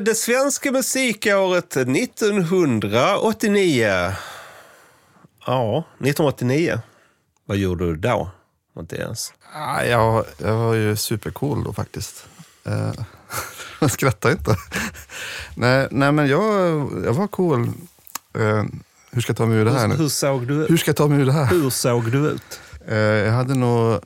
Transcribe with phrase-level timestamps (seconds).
[0.00, 4.12] Det svenska musikåret 1989.
[5.46, 6.80] Ja, 1989.
[7.46, 8.30] Vad gjorde du då,
[8.76, 9.32] Mattias?
[9.54, 12.26] Ah, jag, jag var ju supercool då faktiskt.
[12.64, 12.92] Eh,
[13.80, 14.56] Jag skrattar inte.
[15.56, 16.42] nej, nej, men jag,
[17.04, 17.68] jag var cool.
[18.34, 18.64] Eh,
[19.10, 19.94] hur ska jag ta mig ur det här nu?
[19.94, 20.70] hur såg du ut?
[20.70, 21.46] Hur ska jag ta mig ur det här?
[21.46, 22.60] Hur såg du ut?
[22.88, 24.00] Eh, jag hade nog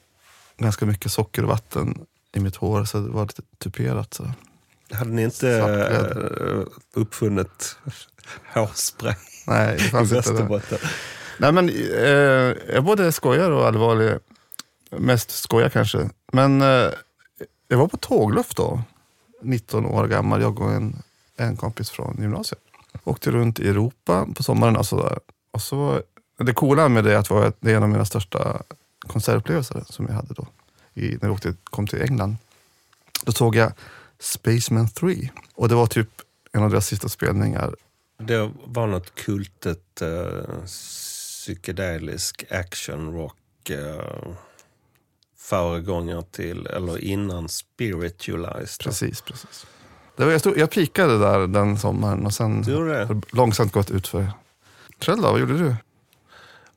[0.59, 1.99] ganska mycket socker och vatten
[2.33, 4.15] i mitt hår så det var lite tuperat.
[4.15, 4.31] Så.
[4.93, 6.59] Hade ni inte Svartklädd.
[6.59, 7.77] eh, uppfunnit
[8.55, 9.15] hårspray
[9.47, 10.17] Nej, det i fanns det.
[10.17, 10.79] Västerbotten?
[11.39, 14.15] Nej, men, eh, jag både skojar och allvarlig.
[14.91, 16.11] Mest skojar kanske.
[16.33, 16.91] Men eh,
[17.69, 18.83] jag var på tågluff då.
[19.43, 21.03] 19 år gammal, jag och en,
[21.37, 22.61] en kompis från gymnasiet.
[23.05, 24.77] Åkte runt i Europa på sommaren.
[24.77, 25.19] Och så där.
[25.51, 26.03] Och så,
[26.39, 28.63] det coola med det är att det var det är en av mina största
[29.07, 30.47] konsertupplevelser som jag hade då.
[30.95, 32.37] I, när jag åkte, kom till England.
[33.25, 33.73] Då såg jag
[34.21, 35.31] Spaceman 3.
[35.55, 36.09] Och det var typ
[36.53, 37.75] en av deras sista spelningar.
[38.19, 44.35] Det var något kultet, uh, psykedelisk action rock uh,
[45.37, 48.85] föregångare till, eller innan Spiritualized.
[48.85, 49.67] Precis, precis.
[50.17, 54.09] Det var, jag, stod, jag pikade där den sommaren och sen har långsamt gått ut
[54.09, 54.31] för.
[55.01, 55.75] Själv då, vad gjorde du?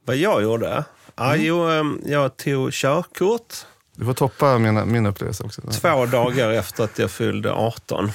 [0.06, 0.86] Vad jag gjorde?
[1.16, 5.62] Ja, jo, ehm, jag tog körkort Du får toppa min, min upplevelse också.
[5.62, 8.12] två dagar efter att jag fyllde 18.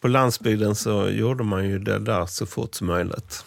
[0.00, 3.44] På landsbygden så gjorde man ju det där så fort som möjligt.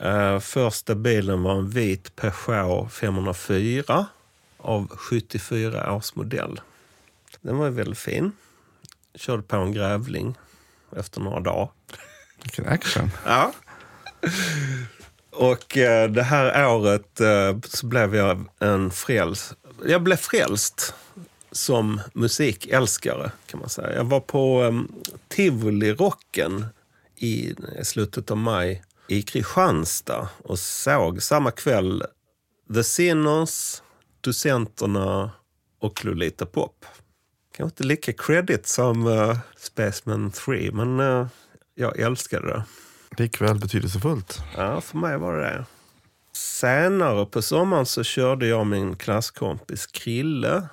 [0.00, 4.06] Eh, första bilen var en vit Peugeot 504
[4.58, 6.60] av 74 års modell.
[7.40, 8.32] Den var ju väldigt fin.
[9.14, 10.38] Körde på en grävling
[10.96, 11.68] efter några dagar.
[12.42, 13.10] Vilken action.
[13.26, 13.52] Ja.
[15.34, 19.54] Och eh, det här året eh, så blev jag en frälst.
[19.86, 20.94] Jag blev frälst
[21.52, 23.94] som musikälskare kan man säga.
[23.94, 24.92] Jag var på um,
[25.28, 26.66] Tivoli-rocken
[27.16, 32.04] i slutet av maj i Kristianstad och såg samma kväll
[32.74, 33.82] The Sinners,
[34.20, 35.30] Docenterna
[35.80, 36.84] och Lolita Pop.
[37.56, 41.26] Kanske inte lika credit som uh, Spaceman 3, men uh,
[41.74, 42.64] jag älskade det.
[43.18, 44.42] Likväl betydelsefullt.
[44.56, 45.64] Ja, för mig var det det.
[46.32, 50.68] Senare på sommaren så körde jag och min klasskompis Krille.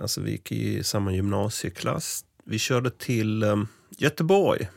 [0.00, 2.24] Alltså vi gick i samma gymnasieklass.
[2.44, 4.68] Vi körde till um, Göteborg.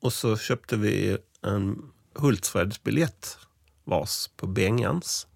[0.00, 1.82] Och så köpte vi en
[2.14, 3.38] Hultsfredsbiljett
[3.84, 5.26] vars på Bengans.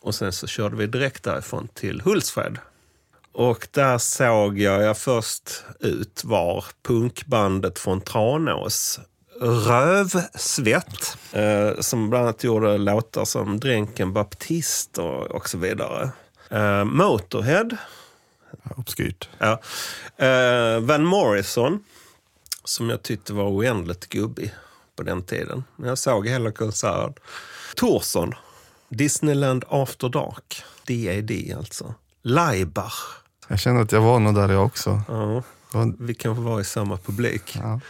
[0.00, 2.58] Och sen så körde vi direkt därifrån till Hultsfred.
[3.32, 9.00] Och där såg jag, jag först ut var punkbandet från Tranås
[9.42, 16.10] Rövsvett, eh, som bland annat gjorde låtar som Dränken Baptist och, och så vidare.
[16.50, 17.68] Eh, Motorhead,
[18.76, 19.28] Obskyrt.
[19.38, 19.60] ja.
[20.26, 21.84] eh, Van Morrison,
[22.64, 24.54] som jag tyckte var oändligt gubbig
[24.96, 25.64] på den tiden.
[25.76, 27.14] Men jag såg hela konserten.
[27.76, 28.34] Torsson,
[28.88, 31.94] Disneyland After Dark, DAD alltså.
[32.22, 33.00] Laibach,
[33.48, 35.00] Jag känner att jag var nog där jag också.
[35.08, 35.42] ja,
[35.98, 37.58] vi kanske var i samma publik.
[37.62, 37.80] Ja.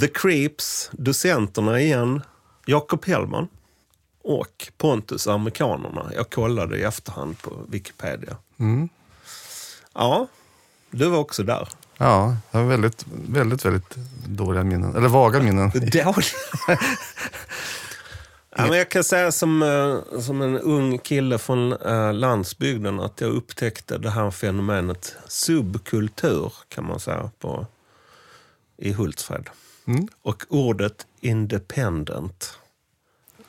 [0.00, 2.22] The Creeps, Docenterna igen,
[2.66, 3.48] Jakob Hellman
[4.22, 6.10] och Pontus Amerikanerna.
[6.14, 8.36] Jag kollade i efterhand på Wikipedia.
[8.58, 8.88] Mm.
[9.94, 10.26] Ja,
[10.90, 11.68] du var också där.
[11.98, 13.96] Ja, jag har väldigt, väldigt, väldigt
[14.26, 14.96] dåliga minnen.
[14.96, 15.70] Eller vaga minnen.
[15.74, 16.34] Dåligt.
[18.56, 23.20] ja, men jag kan säga som, eh, som en ung kille från eh, landsbygden att
[23.20, 27.66] jag upptäckte det här fenomenet subkultur kan man säga på,
[28.76, 29.50] i Hultsfred.
[29.90, 30.08] Mm.
[30.22, 32.58] Och ordet independent.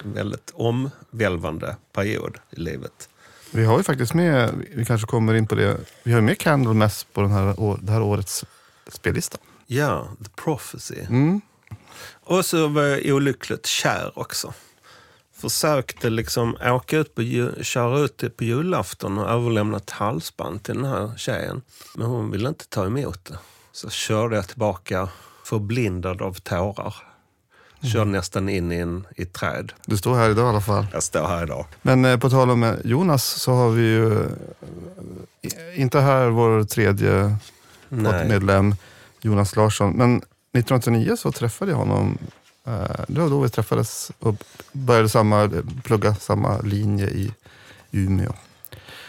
[0.03, 3.09] En väldigt omvälvande period i livet.
[3.51, 6.39] Vi har ju faktiskt med, vi kanske kommer in på det, vi har ju med
[6.39, 8.45] Candlemass på den här, det här årets
[8.87, 9.37] spellista.
[9.67, 10.99] Ja, The Prophecy.
[11.09, 11.41] Mm.
[12.23, 14.53] Och så var jag olyckligt kär också.
[15.33, 17.21] Försökte liksom åka ut på,
[17.61, 21.61] köra ut på julafton och överlämna ett halsband till den här tjejen.
[21.95, 23.39] Men hon ville inte ta emot det.
[23.71, 25.09] Så körde jag tillbaka
[25.43, 26.95] förblindad av tårar.
[27.83, 29.73] Körde nästan in i, en, i ett träd.
[29.85, 30.87] Du står här idag i alla fall.
[30.93, 31.65] Jag står här idag.
[31.81, 36.63] Men eh, på tal om eh, Jonas så har vi ju, eh, inte här vår
[36.63, 37.35] tredje
[37.89, 38.27] Nej.
[38.29, 38.75] medlem
[39.21, 42.17] Jonas Larsson, men 1989 så träffade jag honom.
[42.67, 42.73] eh,
[43.07, 44.35] Det var då vi träffades och
[44.71, 45.49] började samma,
[45.83, 47.33] plugga samma linje i
[47.91, 48.33] Umeå.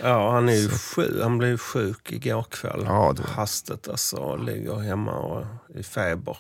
[0.03, 1.23] Ja, han är ju sjuk.
[1.23, 2.83] Han blev sjuk igår kväll.
[2.87, 4.17] Ja, det- Hastigt alltså.
[4.17, 6.37] Och ligger hemma och i feber.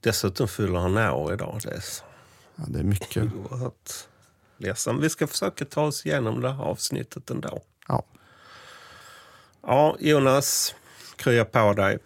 [0.00, 1.60] Dessutom fyller han år idag.
[1.64, 1.82] Det är
[2.56, 3.32] Ja, det är mycket.
[3.34, 3.90] oerhört
[4.56, 5.00] ledsen.
[5.00, 7.62] Vi ska försöka ta oss igenom det här avsnittet ändå.
[7.88, 8.04] Ja.
[9.62, 10.74] Ja, Jonas.
[11.16, 11.98] Krya på dig.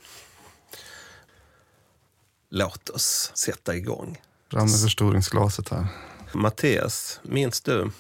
[2.51, 4.21] låt oss sätta igång.
[4.51, 5.87] Fram med förstoringsglaset här.
[6.33, 7.91] Mattias, minns du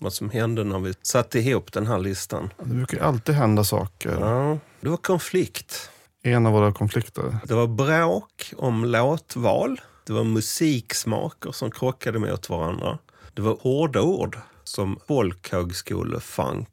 [0.00, 2.52] vad som hände när vi satte ihop den här listan?
[2.58, 4.16] Det brukar alltid hända saker.
[4.20, 5.90] Ja, det var konflikt.
[6.22, 7.38] En av våra konflikter.
[7.44, 9.80] Det var bråk om låtval.
[10.06, 12.98] Det var musiksmaker som krockade mot varandra.
[13.34, 16.68] Det var hårda ord som folkhögskolefunk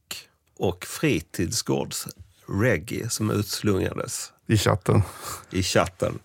[0.57, 2.07] och fritidsgårds
[2.61, 5.01] reggae som utslungades I chatten.
[5.51, 6.19] i chatten.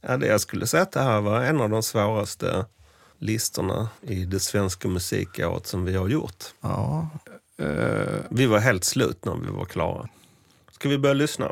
[0.00, 2.66] Ja, det jag skulle säga att det här var en av de svåraste
[3.18, 6.44] listorna i det svenska musikåret som vi har gjort.
[6.60, 7.08] Ja.
[7.58, 7.66] Eh,
[8.30, 10.08] Vi var helt slut när vi var klara.
[10.72, 11.50] Ska vi börja lyssna?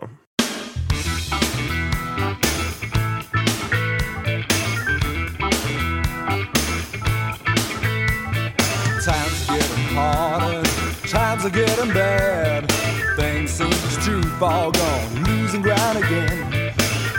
[9.04, 10.62] Times are getting harder,
[11.08, 12.70] times are getting bad.
[13.16, 16.72] Things seem to fall gone, losing ground again.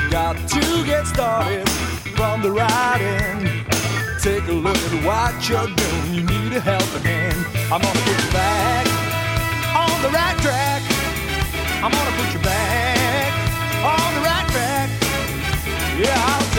[0.10, 1.70] Got to get started
[2.16, 3.75] from the right end.
[4.26, 7.46] Take a look at what you're doing, you need a helping hand.
[7.70, 8.88] I'm gonna put you back
[9.78, 10.82] on the right track.
[11.86, 13.30] I'm gonna put you back
[13.86, 14.90] on the right track.
[16.02, 16.55] Yeah, I'll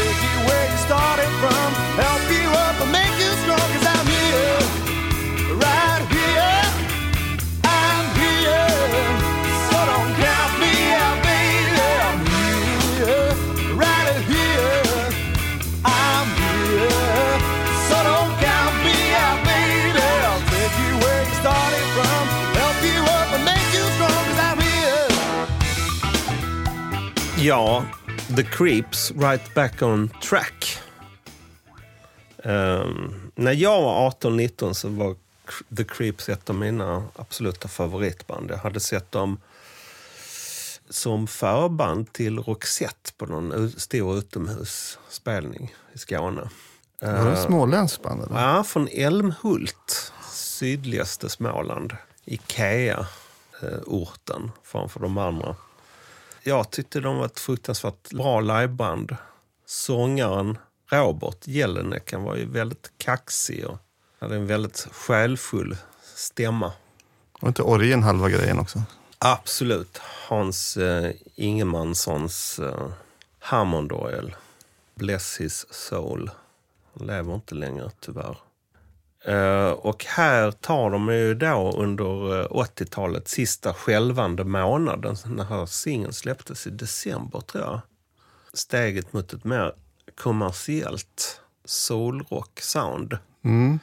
[27.47, 27.85] Ja,
[28.37, 30.79] The Creeps, Right Back On Track.
[32.43, 35.17] Ehm, när jag var 18-19 så var
[35.77, 38.51] The Creeps ett av mina absoluta favoritband.
[38.51, 39.41] Jag hade sett dem
[40.91, 46.51] som förband till Roxette på någon stor utomhusspelning i Skåne.
[47.01, 48.23] var det ett småländskt band?
[48.23, 48.41] Eller?
[48.41, 51.97] Ja, från Älmhult, sydligaste Småland.
[52.25, 53.07] Ikea-orten
[54.63, 55.57] framför de andra.
[56.49, 59.17] Jag tyckte de var ett fruktansvärt bra liveband.
[59.67, 60.59] Sångaren
[60.91, 63.79] Robert Jelinek var ju väldigt kaxig och
[64.19, 65.77] hade en väldigt själfull
[66.15, 66.73] stämma.
[67.41, 68.83] Var inte orgeln halva grejen också?
[69.19, 69.99] Absolut.
[70.29, 72.89] Hans eh, Ingemanssons eh,
[73.39, 74.35] Hammondorgel.
[74.95, 76.31] Bless his soul.
[76.99, 78.39] Han lever inte längre tyvärr.
[79.27, 85.17] Eh, och här tar de ju då under eh, 80-talets sista skälvande månaden.
[85.25, 87.81] Den här singeln släpptes i december tror jag.
[88.53, 89.75] Steget mot ett mer
[90.15, 93.19] kommersiellt soulrock-sound.
[93.45, 93.79] Mm.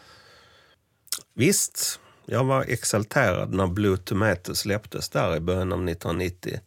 [1.33, 6.59] Visst, jag var exalterad när Blue Tomato släpptes där i början av 1990.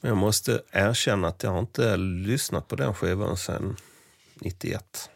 [0.00, 3.76] Men jag måste erkänna att jag inte lyssnat på den skivan sedan
[4.34, 5.10] 91.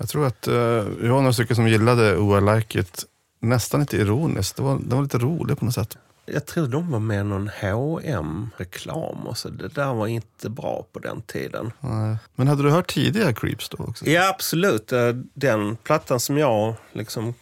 [0.00, 0.54] Jag tror att uh,
[1.00, 3.04] vi var några stycken som gillade Oh I Like It
[3.40, 4.56] nästan lite ironiskt.
[4.56, 5.98] Det var, det var lite roligt på något sätt.
[6.26, 10.86] Jag tror de var med någon hm reklam och så det där var inte bra
[10.92, 11.72] på den tiden.
[11.80, 12.16] Nej.
[12.34, 14.06] Men hade du hört tidigare Creeps då också?
[14.06, 14.92] Ja, absolut.
[14.92, 17.34] Eh, Den plattan som jag liksom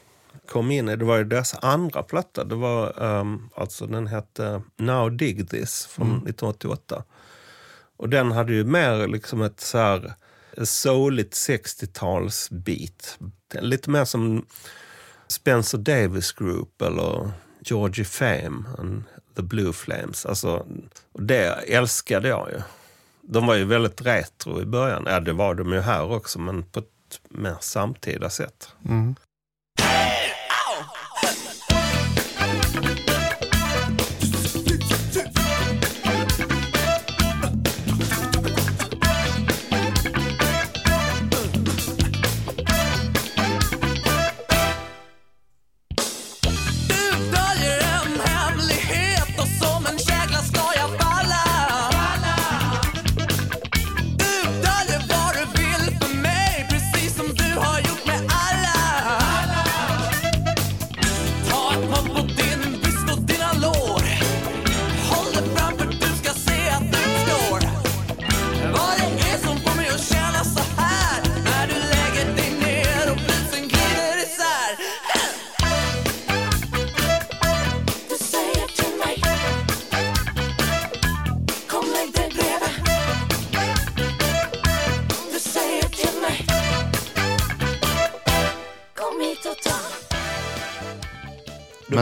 [0.49, 2.45] kom in i, det var ju deras andra platta.
[2.45, 7.05] Det var, um, alltså den hette Now Dig This från 1988.
[7.97, 10.15] Och den hade ju mer liksom ett så här
[10.67, 13.19] souligt 60-talsbeat.
[13.61, 14.47] Lite mer som
[15.29, 19.03] Spencer Davis Group eller Georgie Fame and
[19.37, 20.27] The Blue Flames.
[20.27, 20.67] Alltså,
[21.13, 22.61] det älskade jag ju.
[23.23, 25.05] De var ju väldigt retro i början.
[25.07, 28.69] Ja, det var de ju här också, men på ett mer samtida sätt.
[28.85, 29.15] Mm.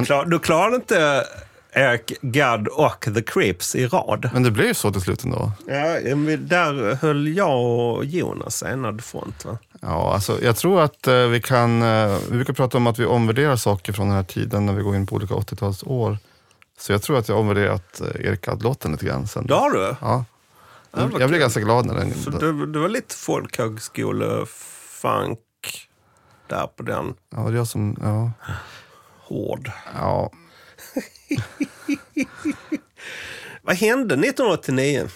[0.07, 1.27] Klar, du klarade inte
[1.73, 4.31] Eric Gadd och The Creeps i rad.
[4.33, 5.53] Men det blev ju så till slut ändå.
[5.67, 5.75] Ja,
[6.39, 9.45] där höll jag och Jonas enad front.
[9.45, 9.59] Va?
[9.81, 11.83] Ja, alltså, jag tror att eh, vi kan...
[11.83, 14.83] Eh, vi brukar prata om att vi omvärderar saker från den här tiden när vi
[14.83, 16.19] går in på olika 80-talsår.
[16.79, 19.47] Så jag tror att jag har omvärderat eh, Erik Gadd-låten lite grann sen.
[19.47, 19.97] Det har du?
[20.01, 20.03] Ja.
[20.11, 20.25] Ja,
[21.01, 21.39] jag blev kul.
[21.39, 22.15] ganska glad när den...
[22.15, 25.39] Så det, det var lite folkhögskole-funk
[26.47, 27.15] där på den.
[27.31, 27.97] Ja, det är jag som...
[28.03, 28.31] Ja.
[29.27, 29.71] Hård.
[29.95, 30.31] ja.
[33.63, 35.09] Vad hände 1989?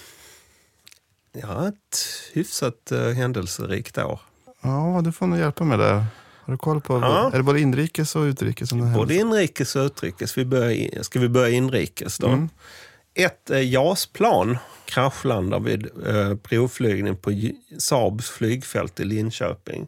[1.33, 1.97] Ja, ett
[2.33, 4.19] hyfsat uh, händelserikt år.
[4.61, 6.05] ja, du får nog hjälpa mig där.
[6.43, 6.93] Har du koll på...
[6.99, 7.29] Ja.
[7.33, 8.69] Är det både inrikes och utrikes?
[8.69, 8.97] Som det?
[8.97, 10.37] Både inrikes och utrikes.
[10.37, 12.27] Vi börjar, ska vi börja inrikes då?
[12.27, 12.49] Mm.
[13.13, 19.87] Ett eh, JAS-plan kraschlandar vid eh, provflygning på J- Saabs flygfält i Linköping.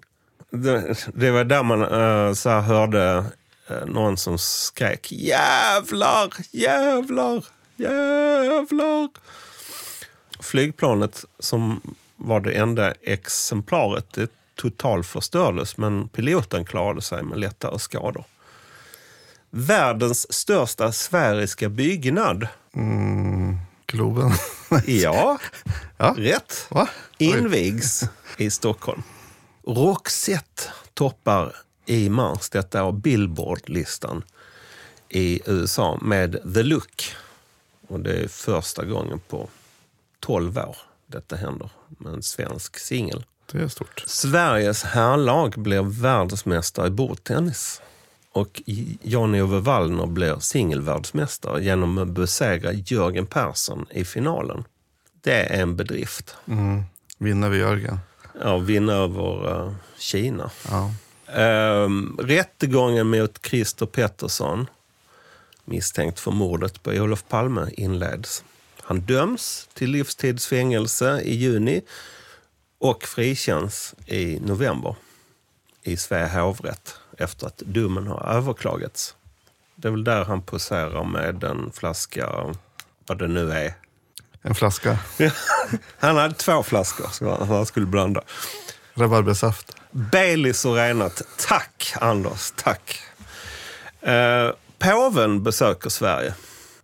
[0.52, 3.26] Det, det var där man eh, så hörde
[3.86, 9.10] någon som skrek jävlar, jävlar, jävlar.
[10.40, 11.82] Flygplanet som
[12.16, 18.26] var det enda exemplaret, det totalförstördes men piloten klarade sig med lättare skador.
[19.50, 22.48] Världens största sfäriska byggnad.
[22.76, 24.32] Mm, Globen.
[24.86, 25.38] Ja,
[25.98, 26.16] Ja.
[26.18, 26.70] rätt.
[27.18, 28.04] Invigs
[28.38, 29.04] i Stockholm.
[29.68, 31.56] Roxette toppar
[31.86, 34.24] i mars detta år Billboard-listan
[35.10, 37.16] i USA med The Look.
[37.88, 39.50] Och det är första gången på
[40.20, 43.26] 12 år detta händer med en svensk singel.
[43.52, 44.04] Det är stort.
[44.08, 47.82] Sveriges herrlag blir världsmästare i bordtennis.
[48.32, 48.62] Och
[49.02, 54.64] Jan-Ove Wallner blir singelvärldsmästare genom att besegra Jörgen Persson i finalen.
[55.22, 56.36] Det är en bedrift.
[56.48, 56.84] Mm.
[57.18, 58.00] Vinna vid Jörgen.
[58.42, 60.52] Ja, vinna över eh, Kina.
[60.70, 60.92] Ja.
[61.36, 64.68] Um, rättegången mot Christer Pettersson,
[65.66, 68.44] misstänkt för mordet på Olof Palme, inleds.
[68.82, 71.82] Han döms till livstidsfängelse i juni
[72.80, 74.96] och frikänns i november
[75.84, 79.16] i Svea hovrätt efter att domen har överklagats.
[79.76, 82.56] Det är väl där han poserar med en flaska,
[83.08, 83.74] vad det nu är.
[84.42, 85.00] En flaska
[86.00, 88.22] Han hade två flaskor som han skulle blanda.
[88.94, 89.76] Rabarbersaft.
[89.92, 91.22] Baileys och renat.
[91.38, 92.54] Tack, Anders.
[92.56, 93.02] Tack.
[94.02, 96.36] Eh, påven besöker Sverige.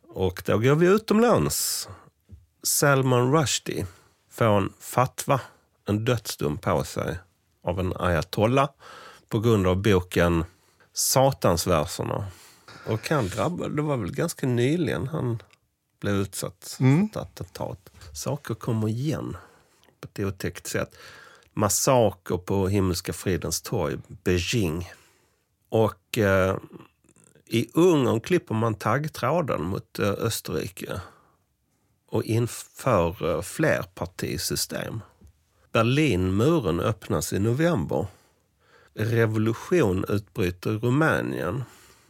[0.09, 1.87] Och då går vi utomlands.
[2.63, 3.85] Salman Rushdie
[4.31, 5.41] får en fatwa,
[5.85, 7.19] en dödsdom på sig
[7.63, 8.69] av en ayatollah
[9.29, 10.45] på grund av boken
[10.93, 12.25] Satansverserna.
[12.85, 15.43] Och han drabbade, det var väl ganska nyligen han
[15.99, 17.89] blev utsatt för ett attentat.
[18.13, 19.37] Saker kommer igen
[20.01, 20.95] på ett otäckt sätt.
[21.59, 24.91] Massaker på Himmelska fridens torg, Beijing.
[25.69, 26.57] Och eh,
[27.45, 31.01] i Ungern klipper man taggtråden mot eh, Österrike
[32.07, 35.01] och inför eh, flerpartisystem.
[35.71, 38.07] Berlinmuren öppnas i november.
[38.93, 41.63] Revolution utbryter i Rumänien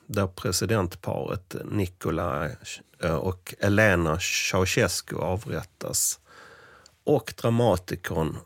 [0.06, 2.58] där presidentparet Nicolae
[3.04, 6.20] eh, och Elena Ceausescu avrättas.
[7.04, 8.38] Och dramatikern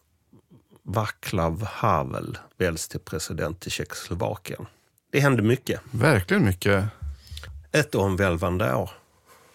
[0.83, 4.65] Václav Havel väljs till president i Tjeckoslovakien.
[5.11, 5.81] Det hände mycket.
[5.91, 6.85] Verkligen mycket.
[7.71, 8.89] Ett omvälvande år.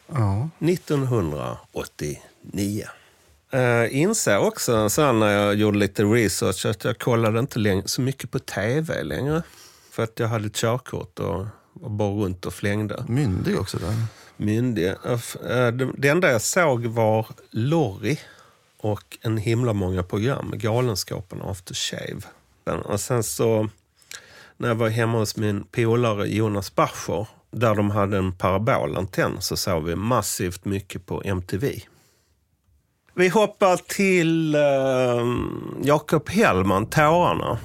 [0.06, 0.49] Ja.
[0.58, 2.85] 1989.
[3.54, 8.00] Uh, inser också sen när jag gjorde lite research att jag kollade inte längre, så
[8.00, 9.42] mycket på tv längre.
[9.90, 13.04] För att jag hade ett körkort och var bara runt och flängde.
[13.08, 13.94] Myndig också där.
[14.37, 14.87] Myndig.
[14.87, 14.94] Eh,
[15.50, 18.18] eh, Det det enda jag såg var Lorry
[18.78, 20.52] och en himla många program.
[20.54, 22.20] Galenskapen och After Shave.
[22.85, 23.68] Och sen så
[24.56, 29.56] när jag var hemma hos min polare Jonas Bacher där de hade en parabolantenn så
[29.56, 31.80] såg vi massivt mycket på MTV.
[33.14, 34.61] Vi hoppar till eh,
[35.82, 37.58] Jakob Hellman, Tårarna.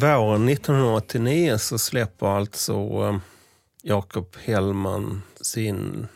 [0.00, 3.16] Våren 1989 så släpper alltså eh,
[3.82, 6.06] Jakob Hellman sin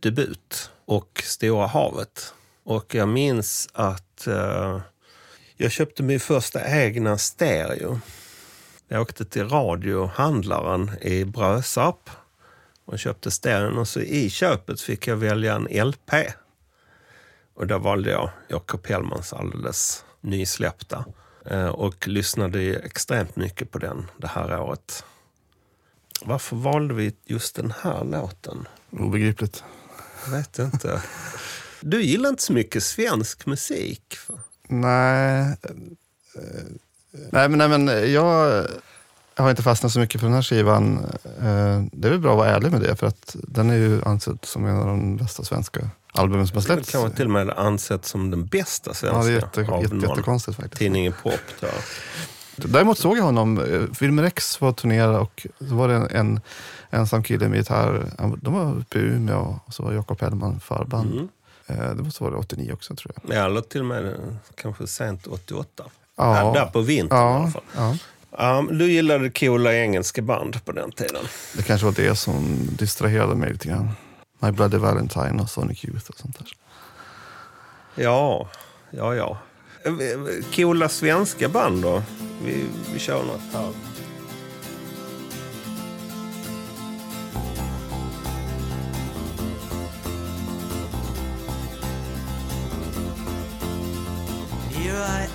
[0.00, 2.34] debut och Stora havet.
[2.64, 4.80] Och jag minns att eh,
[5.56, 8.00] jag köpte min första egna stereo.
[8.88, 12.10] Jag åkte till radiohandlaren i Brösarp
[12.84, 16.12] och köpte stereon och så i köpet fick jag välja en LP.
[17.54, 21.04] Och då valde jag Jakob Hellmans alldeles nysläppta.
[21.44, 25.04] Eh, Och lyssnade extremt mycket på den det här året.
[26.22, 28.68] Varför valde vi just den här låten?
[28.90, 29.64] Obegripligt.
[30.24, 31.02] Jag vet inte.
[31.80, 34.16] Du gillar inte så mycket svensk musik.
[34.68, 35.74] Nej, eh,
[37.30, 38.66] nej, men, nej men jag
[39.42, 40.98] har inte fastnat så mycket för den här skivan.
[41.24, 44.02] Eh, Det är väl bra att vara ärlig med det, för att den är ju
[44.04, 46.90] ansedd som en av de bästa svenska albumen som har släppts.
[46.90, 49.82] kan vara till och med ansett som den bästa Ja, svenska det är jätte, av
[49.82, 50.78] jätte, någon jättekonstigt faktiskt.
[50.78, 51.32] tidningen Pop.
[51.60, 51.66] Då.
[52.56, 56.08] Däremot såg jag honom, eh, Filmer X var och turnerade och så var det en,
[56.10, 56.40] en
[56.90, 58.06] ensam kille med gitarr.
[58.42, 61.12] De var uppe i Umeå och så var Jakob Hellman förband.
[61.12, 61.28] Mm.
[61.66, 63.36] Eh, Det måste vara 89 också tror jag.
[63.36, 64.14] Ja, Eller till och med
[64.54, 65.84] kanske sent 88.
[66.16, 66.38] Ja.
[66.38, 66.52] Ja.
[66.52, 67.62] Där på vintern i alla Ja, fall.
[67.76, 67.96] ja.
[68.38, 71.24] Ja, men du gillade coola engelska band på den tiden.
[71.56, 73.90] Det kanske var det som distraherade mig lite grann.
[74.38, 76.48] My Bloody Valentine och Sonic Youth och sånt där.
[77.94, 78.48] Ja,
[78.90, 79.38] ja, ja.
[79.84, 82.02] Eh, Coola svenska band då?
[82.44, 83.72] Vi, vi kör något här.
[94.70, 95.33] Here I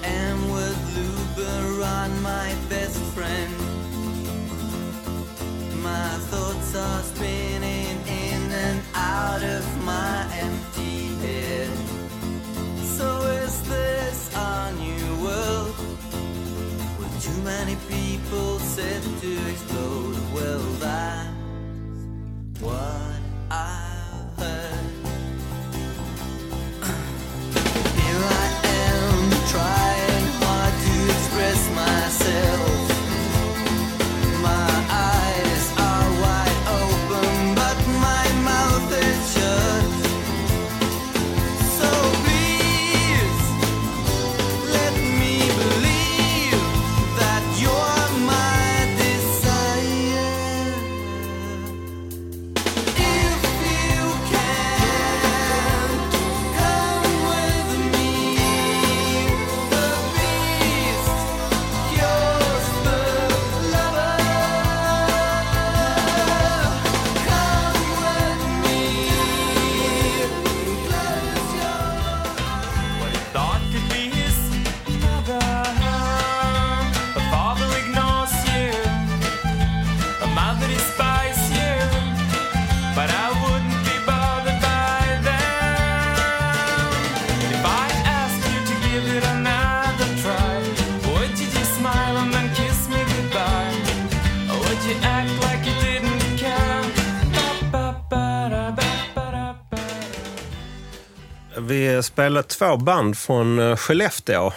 [102.20, 104.52] Vi spelar två band från eh, Skellefteå.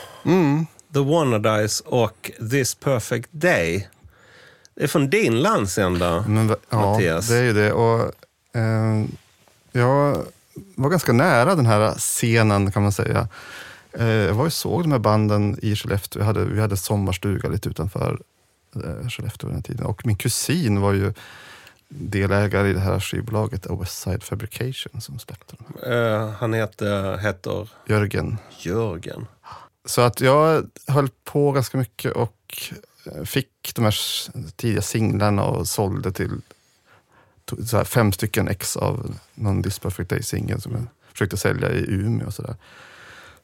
[0.94, 3.88] The Wannadies och This Perfect Day.
[4.75, 7.29] Det är från din landsända, Men, ja, Mattias.
[7.29, 7.72] det är ju det.
[7.72, 8.01] Och,
[8.55, 9.05] eh,
[9.72, 10.22] jag
[10.75, 13.29] var ganska nära den här scenen kan man säga.
[13.92, 16.20] Eh, jag var och såg de här banden i Skellefteå.
[16.20, 18.18] Vi hade, vi hade sommarstuga lite utanför
[18.77, 19.87] eh, Skellefteå den tiden.
[19.87, 21.12] Och min kusin var ju
[21.94, 25.92] delägare i det här skivbolaget West Side Fabrication som släppte dem.
[25.92, 28.38] Eh, han heter, heter Jörgen.
[28.59, 29.26] Jörgen.
[29.85, 32.62] Så att jag höll på ganska mycket och
[33.07, 33.94] eh, fick de här
[34.57, 36.40] tidiga singlarna och sålde till
[37.66, 41.85] så här fem stycken ex av någon This Perfect Day-singel som jag försökte sälja i
[41.88, 42.57] Umeå och sådär.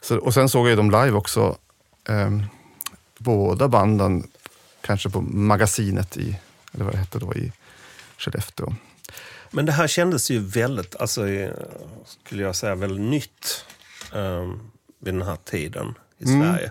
[0.03, 1.57] Så, och sen såg jag ju dem live också.
[2.05, 2.43] Ehm,
[3.19, 4.31] båda banden,
[4.81, 6.39] kanske på Magasinet i,
[6.73, 7.53] eller vad det hette då, i
[8.19, 8.75] Skellefteå.
[9.51, 11.53] Men det här kändes ju väldigt, alltså, eh,
[12.07, 13.65] skulle jag säga, väldigt nytt
[14.15, 14.53] eh,
[14.99, 16.71] vid den här tiden i Sverige.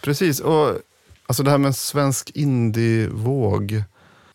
[0.00, 0.78] Precis, och
[1.26, 3.82] alltså det här med svensk indie-våg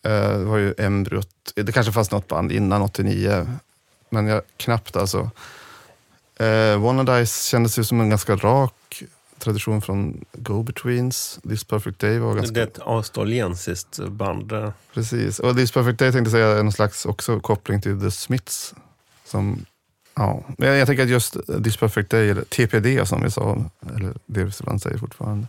[0.02, 1.28] eh, var ju embryot.
[1.54, 3.58] Det kanske fanns något band innan 89,
[4.08, 5.30] men jag, knappt alltså.
[6.36, 8.74] Eh, Wannadies kändes ju som en ganska rak
[9.42, 11.40] tradition från Go-Betweens.
[11.48, 12.54] This Perfect Day var ganska...
[12.54, 14.52] Det är ett australiensiskt band.
[14.52, 15.38] eh, Precis.
[15.38, 18.74] Och This Perfect Day tänkte jag säga är någon slags också koppling till The Smiths.
[19.24, 19.64] Som,
[20.14, 20.44] ja.
[20.58, 23.64] Men jag, tänker att just This Perfect Day, eller TPD som vi sa,
[23.96, 25.46] eller det vi ibland säger fortfarande,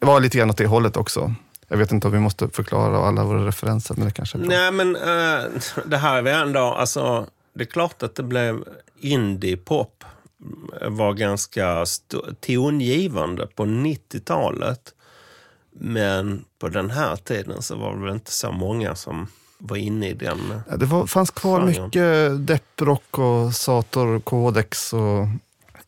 [0.00, 1.34] var lite grann åt det hållet också.
[1.68, 4.48] Jag vet inte om vi måste förklara alla våra referenser, men det kanske är bra.
[4.48, 5.50] Nej, men eh,
[5.86, 6.60] det här är väl ändå...
[6.60, 8.64] Alltså, det är klart att det blev
[9.00, 10.04] indie-pop.
[10.88, 11.84] Var ganska
[12.40, 14.94] tongivande på 90-talet.
[15.72, 19.26] Men på den här tiden så var det väl inte så många som
[19.58, 20.62] var inne i den.
[20.70, 21.84] Ja, Det var, fanns kvar Genren.
[21.84, 25.26] mycket depprock och Sator Codex och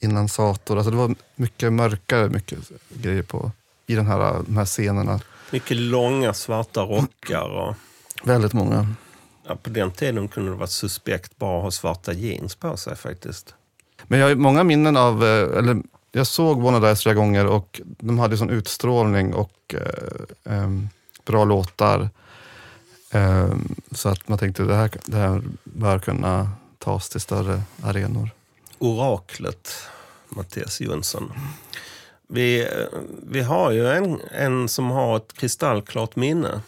[0.00, 0.76] innan Sator.
[0.76, 3.50] Alltså det var mycket mörkare mycket grejer på,
[3.86, 5.20] i den här, de här scenerna.
[5.50, 7.48] Mycket långa svarta rockar.
[7.48, 7.74] Och,
[8.24, 8.86] Väldigt många.
[9.48, 12.96] ja, på den tiden kunde det vara suspekt bara att ha svarta jeans på sig
[12.96, 13.54] faktiskt.
[14.08, 17.80] Men jag har många minnen av, eh, eller jag såg Wanna Dice flera gånger och
[17.84, 20.70] de hade sån utstrålning och eh, eh,
[21.24, 22.08] bra låtar.
[23.10, 23.54] Eh,
[23.92, 28.30] så att man tänkte det här, det här bör kunna tas till större arenor.
[28.78, 29.74] Oraklet,
[30.28, 31.32] Mattias Jonsson.
[32.28, 36.60] Vi, eh, vi har ju en, en som har ett kristallklart minne.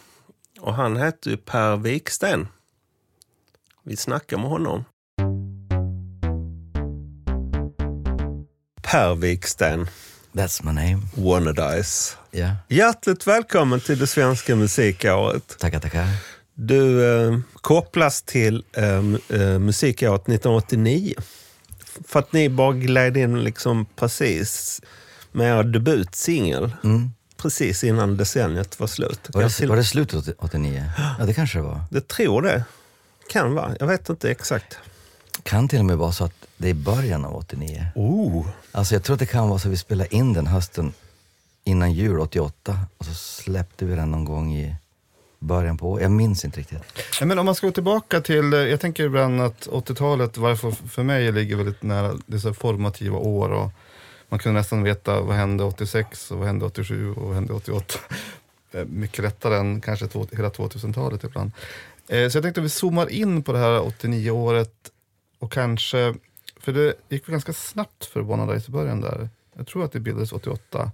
[0.60, 2.48] Och han hette ju Per Wiksten.
[3.82, 4.84] Vi snackar med honom.
[8.90, 9.88] Per Wiksten,
[10.32, 10.98] That's my name.
[11.14, 12.16] Wannadice.
[12.30, 12.50] Ja.
[12.68, 15.58] Hjärtligt välkommen till det svenska musikåret.
[15.58, 16.06] Tackar, tackar.
[16.54, 18.84] Du eh, kopplas till eh,
[19.40, 21.14] eh, musikåret 1989.
[22.08, 24.80] För att ni bara gled in liksom precis
[25.32, 26.72] med er debutsingel.
[26.84, 27.10] Mm.
[27.36, 29.20] Precis innan decenniet var slut.
[29.28, 30.84] Var, det, till- var det slutet 89?
[31.18, 31.80] Ja, det kanske det var.
[31.90, 32.64] Jag tror det.
[33.32, 33.76] Kan vara.
[33.80, 34.78] Jag vet inte exakt.
[35.48, 37.86] Kan till och med vara så att det är början av 89.
[37.94, 38.46] Oh.
[38.72, 40.92] Alltså jag tror att det kan vara så att vi spelade in den hösten
[41.64, 44.76] innan jul 88 och så släppte vi den någon gång i
[45.38, 46.82] början på Jag minns inte riktigt.
[47.20, 50.70] Ja, men om man ska gå tillbaka till, eh, jag tänker ibland att 80-talet, varför
[50.70, 53.70] för mig ligger väldigt nära dessa formativa år och
[54.28, 57.94] man kunde nästan veta vad hände 86 och vad hände 87 och vad hände 88.
[58.72, 61.52] Eh, Mycket lättare än kanske hela 2000-talet ibland.
[62.08, 64.72] Eh, Så jag tänkte att vi zoomar in på det här 89-året
[65.38, 66.14] och kanske,
[66.60, 69.28] för det gick väl ganska snabbt för Bonadice i början där.
[69.56, 70.90] Jag tror att det bildades 88,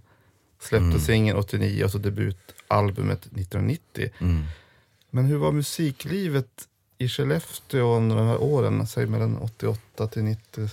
[0.61, 1.01] släppte Mm.
[1.01, 4.11] singeln 89 och så debutalbumet 1990.
[4.19, 4.45] Mm.
[5.11, 10.69] Men hur var musiklivet i Skellefteå under de här åren, säg mellan 88 till 90?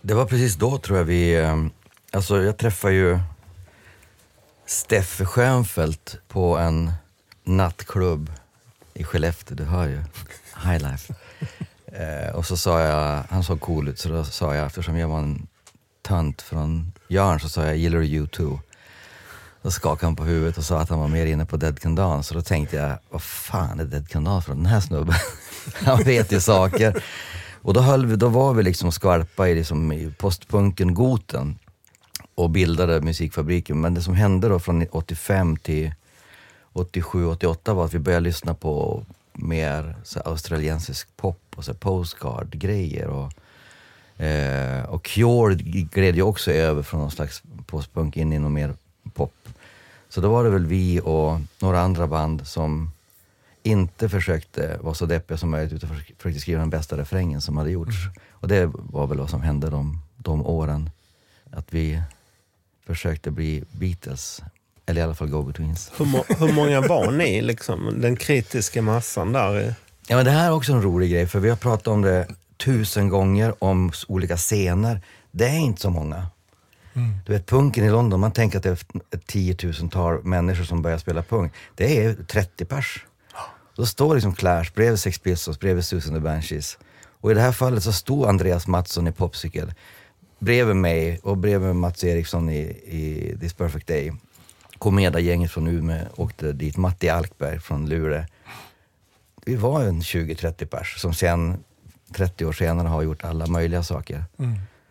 [0.00, 1.66] Det var precis då tror jag vi, eh,
[2.12, 3.18] alltså jag träffade ju
[4.66, 6.92] Steffe Schönfeldt på en
[7.44, 8.32] nattklubb
[8.94, 10.02] i Skellefteå, du hör ju.
[10.64, 11.14] High life.
[11.98, 15.08] Eh, och så sa jag, han såg cool ut, så då sa jag, eftersom jag
[15.08, 15.46] var en
[16.02, 18.58] tönt från Jörn, så sa jag, gillar du U2?
[19.62, 21.94] Då skakade han på huvudet och sa att han var mer inne på Dead Can
[21.94, 22.28] Dance.
[22.28, 25.14] Så då tänkte jag, vad fan är Dead Can Dance för den här snubben?
[25.74, 27.02] han vet ju saker.
[27.62, 31.58] Och då, höll vi, då var vi liksom skarpa i, liksom, i postpunken Goten
[32.34, 33.80] och bildade Musikfabriken.
[33.80, 35.94] Men det som hände då från 85 till
[36.72, 39.04] 87, 88 var att vi började lyssna på
[39.34, 43.06] mer så australiensisk pop och så postcard-grejer.
[43.06, 43.32] Och,
[44.24, 48.74] eh, och Cure gled ju också över från någon slags postpunk in i någon mer
[49.14, 49.48] pop.
[50.08, 52.90] Så då var det väl vi och några andra band som
[53.62, 57.70] inte försökte vara så deppiga som möjligt utan försökte- skriva den bästa refrängen som hade
[57.70, 57.96] gjorts.
[58.30, 60.90] Och det var väl vad som hände de, de åren.
[61.50, 62.02] Att vi
[62.86, 64.42] försökte bli Beatles,
[64.86, 65.92] eller i alla fall Go-Betweens.
[65.96, 68.00] Hur, må, hur många var ni, liksom?
[68.00, 69.74] Den kritiska massan där?
[70.06, 72.26] Ja, men det här är också en rolig grej, för vi har pratat om det
[72.56, 75.00] tusen gånger, om olika scener.
[75.30, 76.26] Det är inte så många.
[77.26, 78.78] Du vet, punken i London, man tänker att det är
[79.10, 81.52] ett tiotusental människor som börjar spela punk.
[81.74, 83.04] Det är 30 pers.
[83.76, 86.78] Då står liksom Clash bredvid Sex Pistols, bredvid Susan the Banshees.
[87.20, 89.74] Och i det här fallet så stod Andreas Mattsson i Popsicle
[90.44, 94.12] bredvid mig och bredvid Mats Eriksson i, i This Perfect Day.
[94.84, 98.26] Komeda-gänget från Umeå åkte dit, Matti Alkberg från Lure
[99.46, 101.64] vi var en 20-30 pers som sen
[102.14, 104.24] 30 år senare har gjort alla möjliga saker.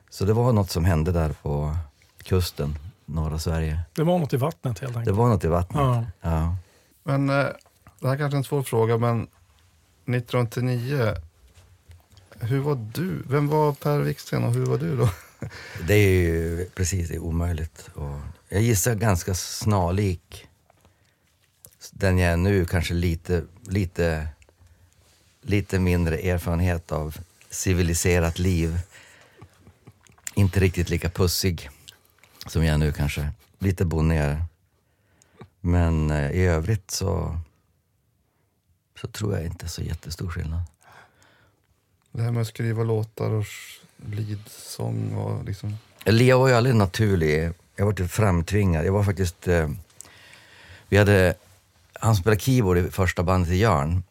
[0.10, 1.76] Så det var något som hände där på
[2.24, 2.76] kusten,
[3.06, 3.80] norra Sverige.
[3.94, 5.18] Det var något i vattnet helt Det enkelt.
[5.18, 5.82] var något i vattnet.
[5.82, 6.06] Ja.
[6.22, 6.56] Ja.
[7.04, 7.46] Men eh,
[8.00, 11.16] det här kanske är en svår fråga, men 1989,
[12.40, 13.24] hur var du?
[13.28, 15.10] Vem var Per Wiksten och hur var du då?
[15.88, 17.90] Det är ju precis det är omöjligt.
[17.96, 18.20] Och
[18.54, 20.48] jag gissar ganska snarlik
[21.92, 24.28] den jag är nu, kanske lite, lite,
[25.42, 27.18] lite mindre erfarenhet av
[27.50, 28.80] civiliserat liv.
[30.36, 31.70] Inte riktigt lika pussig.
[32.48, 33.30] som jag är nu kanske.
[33.60, 34.46] Lite bonnigare.
[35.62, 37.40] Men eh, i övrigt så,
[39.02, 40.62] så tror jag inte så jättestor skillnad.
[42.12, 43.46] Det här med att skriva låtar och
[44.06, 45.78] leadsång och liksom...
[46.06, 47.54] Lea var ju aldrig naturlig.
[47.76, 48.86] Jag var typ framtvingad.
[48.86, 49.48] Jag var faktiskt...
[49.48, 49.70] Eh,
[50.90, 51.34] vi hade...
[52.00, 54.04] Han spelade keyboard i första bandet i Jörn,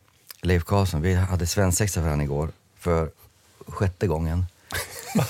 [0.43, 1.03] Leif Karlsson.
[1.03, 2.49] Vi hade svensexa för han igår,
[2.79, 3.11] för
[3.69, 4.47] sjätte gången.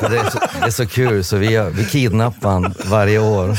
[0.00, 3.18] För det, är så, det är så kul, så vi, gör- vi kidnappar han varje
[3.18, 3.56] år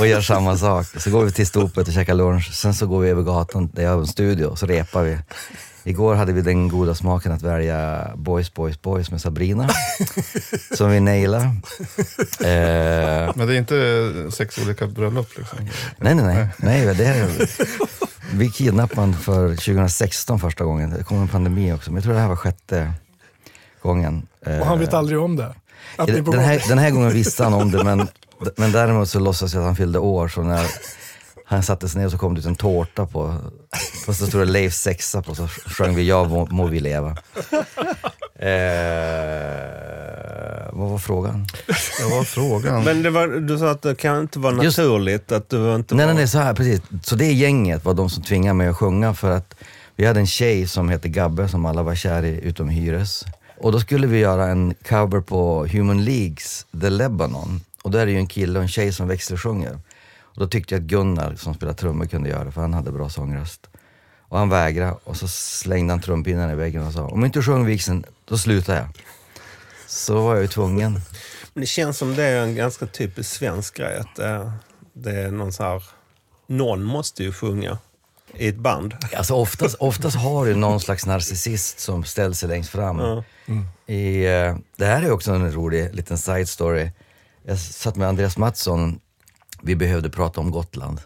[0.00, 0.86] och gör samma sak.
[0.86, 3.82] Så går vi till stopet och käkar lunch, sen så går vi över gatan där
[3.82, 5.18] jag har en studio och så repar vi.
[5.86, 9.68] Igår hade vi den goda smaken att välja Boys, Boys, Boys med Sabrina,
[10.76, 11.44] som vi nailade.
[12.40, 15.58] Eh, Men det är inte sex olika bröllop liksom?
[15.96, 16.48] Nej, nej, nej.
[16.56, 17.28] nej det är,
[18.34, 20.90] vi kidnappade honom för 2016 första gången.
[20.90, 22.92] Det kom en pandemi också, men jag tror det här var sjätte
[23.82, 24.26] gången.
[24.46, 25.54] Och han vet aldrig om det.
[25.96, 28.08] Att den, här, den här gången visste han om det, men,
[28.56, 30.28] men däremot så låtsas jag att han fyllde år.
[30.28, 30.66] Så när
[31.54, 33.36] han satte sig ner så kom det ut en tårta på,
[34.06, 37.16] och så stod det Leif sexa på, så sjöng vi Ja må, må vi leva.
[38.94, 41.46] Eh, vad var frågan?
[42.02, 42.84] Vad var frågan?
[42.84, 45.94] Men det var, du sa att det kan inte vara Just- naturligt att du inte
[45.94, 46.12] Nej, var...
[46.12, 46.80] nej, nej, så här, precis.
[47.02, 49.54] Så det gänget var de som tvingade mig att sjunga för att
[49.96, 53.24] vi hade en tjej som hette Gabbe som alla var kär i utom Hyres.
[53.58, 57.60] Och då skulle vi göra en cover på Human Leagues The Lebanon.
[57.82, 59.78] Och då är det ju en kille och en tjej som växelsjunger.
[60.34, 62.92] Och då tyckte jag att Gunnar som spelar trummor kunde göra det för han hade
[62.92, 63.66] bra sångröst.
[64.28, 67.42] Och han vägrade och så slängde han trumpinnen i väggen och sa om inte du
[67.42, 68.88] sjunger vigseln, då slutar jag.
[69.86, 70.92] Så var jag ju tvungen.
[71.54, 73.96] Men det känns som det är en ganska typisk svensk grej.
[73.98, 74.52] Att det, är-
[74.92, 75.82] det är någon så här...
[76.46, 77.78] Någon måste ju sjunga
[78.34, 78.96] i ett band.
[79.16, 82.98] Alltså oftast, oftast har du någon slags narcissist som ställer sig längst fram.
[82.98, 83.24] Ja.
[83.94, 86.90] I, eh, det här är också en rolig liten side story.
[87.46, 89.00] Jag satt med Andreas Mattsson,
[89.64, 91.00] vi behövde prata om Gotland.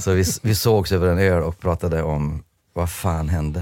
[0.00, 3.60] Så vi, vi sågs över en öl och pratade om vad fan hände.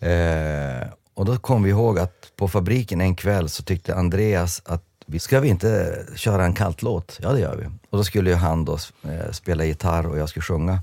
[0.00, 4.84] Eh, och då kom vi ihåg att på fabriken en kväll så tyckte Andreas att
[5.06, 7.18] vi, ska vi inte köra en kaltlåt?
[7.22, 7.66] Ja det gör vi.
[7.90, 10.80] Och då skulle ju han då eh, spela gitarr och jag skulle sjunga.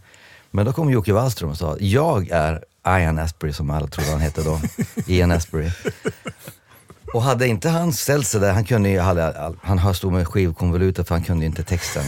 [0.51, 4.19] Men då kom Jocke Wallström och sa, jag är Ian Asbury som alla trodde han
[4.19, 4.59] hette då,
[5.07, 5.71] Ian Asbury.
[7.13, 8.99] Och hade inte han ställt sig där, han kunde ju,
[9.61, 12.03] han stod med skivkonvolutet för han kunde ju inte texten.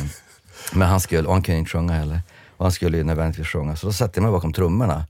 [0.74, 2.22] Men han skulle, och han kunde inte sjunga heller.
[2.58, 3.76] Och han skulle ju nödvändigtvis sjunga.
[3.76, 5.06] Så då satte jag mig bakom trummorna.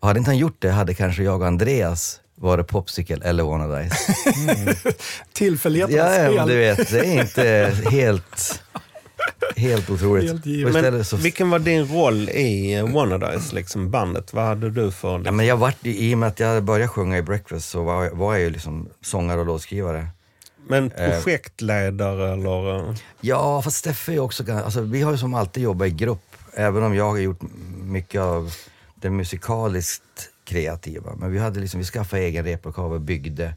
[0.00, 3.78] Och hade inte han gjort det hade kanske jag och Andreas varit Popsicle eller Wanna
[3.80, 4.14] Dice.
[5.32, 6.34] Tillfälligheternas Ja, ja, spel.
[6.36, 8.62] men du vet, det är inte helt,
[9.56, 10.44] helt otroligt.
[10.46, 14.32] Helt Men så, vilken var din roll i Wannadies, liksom bandet?
[14.32, 15.08] Vad hade du för...
[15.12, 15.36] ja, Liksom?
[15.36, 18.14] men jag vart, I och med att jag börjat sjunga i Breakfast så var, jag-
[18.14, 20.06] var jag ju liksom sångare och låtskrivare.
[20.70, 22.78] Men projektledare eller...
[22.90, 25.90] eh, Ja, fast Steffe är ju också alltså, vi har ju som alltid jobbat i
[25.90, 26.36] grupp.
[26.54, 27.40] Även om jag har gjort
[27.82, 28.52] mycket av
[28.94, 30.02] det musikaliskt
[30.44, 31.14] kreativa.
[31.16, 33.54] Men vi hade liksom, vi skaffade egen replokal och byggde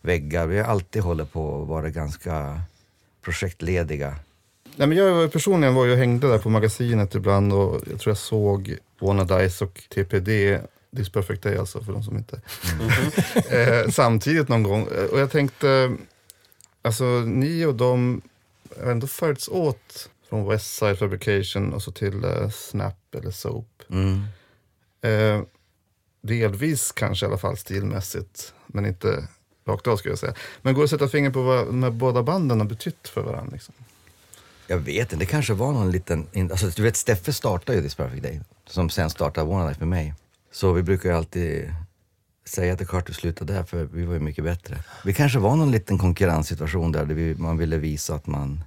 [0.00, 0.46] väggar.
[0.46, 2.60] Vi har alltid hållit på och varit ganska
[3.24, 4.14] projektlediga.
[4.76, 8.00] Nej, men jag var- personligen var ju och hängde där på magasinet ibland och jag
[8.00, 10.58] tror jag såg Wanna Dice och TPD,
[10.96, 12.40] This Perfect Day alltså för de som inte...
[13.50, 14.88] eh, samtidigt någon gång.
[14.96, 15.96] Eh, Och jag tänkte,
[16.86, 18.22] alltså ni och de
[18.80, 23.82] har ändå följts åt från West Side Fabrication och så till eh, Snap eller Soap.
[23.90, 24.22] Mm.
[25.00, 25.42] Eh,
[26.22, 29.28] delvis kanske i alla fall stilmässigt, men inte
[29.66, 30.34] rakt av skulle jag säga.
[30.62, 33.22] Men går det att sätta fingret på vad de här båda banden har betytt för
[33.22, 33.52] varandra?
[33.52, 33.74] Liksom?
[34.66, 36.26] Jag vet inte, det kanske var någon liten...
[36.50, 39.88] Alltså, du vet, Steffe startade ju This Perfect Day, som sen startade Wanna Life med
[39.88, 40.14] mig.
[40.52, 41.74] Så vi brukar ju alltid
[42.48, 44.78] säga till Carter sluta där, för vi var ju mycket bättre.
[45.04, 48.64] Vi kanske var någon liten konkurrenssituation där, där vi, man ville visa att man...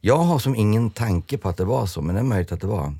[0.00, 2.60] Jag har som ingen tanke på att det var så, men det är möjligt att
[2.60, 2.94] det var.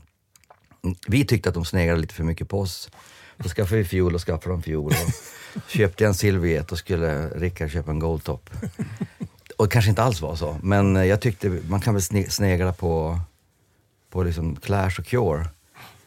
[1.08, 2.90] Vi tyckte att de sneglade lite för mycket på oss.
[3.37, 4.92] Då skaffade vi fiol och skaffade de fiol.
[4.92, 8.50] Och köpte jag en silverjet och skulle Rickard köpa en goldtop.
[9.56, 12.72] Och det kanske inte alls var så, men jag tyckte man kan väl sne- snegla
[12.72, 13.20] på,
[14.11, 15.46] på liksom Clash och Cure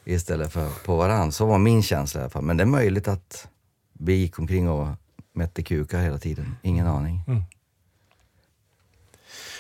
[0.06, 1.32] istället för på varann.
[1.32, 2.44] Så var min känsla i alla fall.
[2.44, 3.48] Men det är möjligt att
[4.00, 4.88] vi gick omkring och
[5.34, 6.56] mätte kukar hela tiden.
[6.62, 7.22] Ingen aning.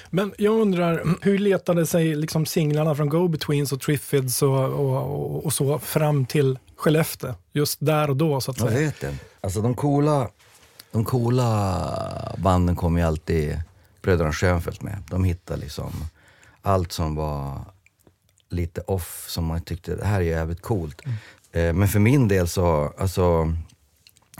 [0.10, 5.46] Men jag undrar, hur letade sig liksom singlarna från Go-Betweens och Triffids och, och, och,
[5.46, 7.34] och så fram till Skellefteå?
[7.54, 8.80] Just där och då så att Jag säga.
[8.80, 9.16] vet det.
[9.42, 10.30] Alltså de coola,
[10.92, 13.62] de coola banden kom ju alltid
[14.02, 15.04] Bröderna Schönfeldt med.
[15.10, 15.92] De hittade liksom
[16.62, 17.62] allt som var
[18.50, 21.02] lite off, som man tyckte, det här är jävligt coolt.
[21.52, 23.54] Eh, Men för min del så, alltså,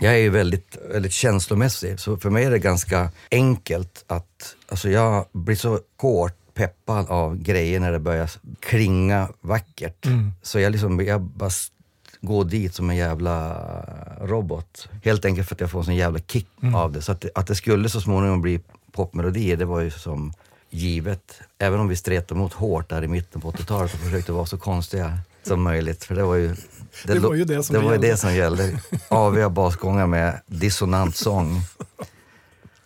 [0.00, 4.90] jag är ju väldigt, väldigt känslomässig, så för mig är det ganska enkelt att, alltså
[4.90, 8.30] jag blir så hårt peppad av grejer när det börjar
[8.60, 10.06] klinga vackert.
[10.42, 11.50] Så jag, liksom, jag bara
[12.20, 13.56] går dit som en jävla
[14.20, 14.88] robot.
[15.04, 17.02] Helt enkelt för att jag får en sån jävla kick av det.
[17.02, 18.60] Så att, det- att det skulle så småningom bli
[18.92, 20.32] popmelodier, det var ju som
[20.70, 21.40] givet.
[21.58, 24.58] Även om vi stretade emot hårt där i mitten på 80-talet och försökte vara så
[24.58, 26.04] konstiga som möjligt.
[26.04, 26.56] För det var ju
[27.04, 28.08] Det lo- var ju det som det, var ju gällde.
[28.08, 28.78] det som gällde.
[29.08, 31.60] Aviga basgångar med dissonant sång.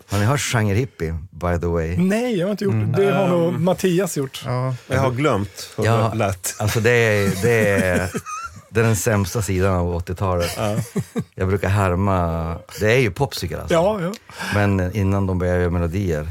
[0.09, 1.97] Har ni hört Genre Hippie, by the way?
[1.97, 3.05] Nej, jag har inte gjort det.
[3.05, 4.43] Det har nog Mattias gjort.
[4.47, 4.75] Ja.
[4.87, 6.09] Jag har glömt hur Ja.
[6.13, 6.55] det lät.
[6.59, 8.11] Alltså det är, det är,
[8.71, 10.59] det är den sämsta sidan av 80-talet.
[11.35, 13.75] Jag brukar härma, det är ju popsiker alltså.
[13.75, 14.13] Ja, ja.
[14.55, 16.29] Men innan de börjar göra melodier.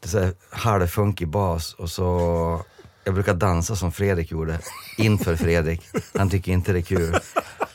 [0.00, 2.62] Det är halvfunkig bas och så,
[3.04, 4.58] jag brukar dansa som Fredrik gjorde,
[4.98, 5.80] inför Fredrik.
[6.18, 7.16] Han tycker inte det är kul.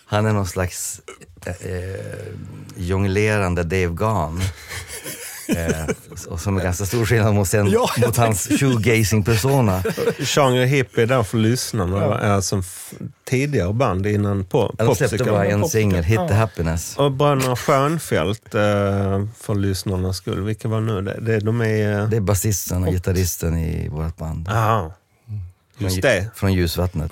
[0.06, 1.02] Han är någon slags
[1.46, 1.96] eh, eh,
[2.76, 4.42] jonglerande Dave Gahn.
[5.58, 5.86] Eh,
[6.28, 9.84] och som är ganska stor skillnad mot, sen, Ja, mot hans shoegazing-persona.
[10.20, 12.64] Genre hippie där för lyssnarna är som
[13.30, 16.34] tidigare band innan po- Ja, De släppte bara en singel, Hit the ja.
[16.34, 16.98] Happiness.
[16.98, 18.62] Och Bröderna Schönfeldt, eh,
[19.40, 21.20] för lyssnarnas skull, vilka var nu det?
[21.22, 22.08] det de är...
[22.08, 24.48] Det är basisten och gitarristen i vårt band.
[24.50, 24.94] Aha.
[25.80, 26.30] Just det.
[26.36, 27.12] Från Ljusvattnet.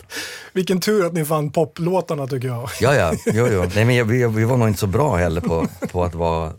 [0.54, 2.70] Vilken tur att ni fann poplåtarna tycker jag.
[2.82, 3.14] Ja, ja.
[3.26, 3.66] Jo, jo.
[3.76, 6.54] Nej, men jag- vi, vi var nog inte så bra heller på, på att vara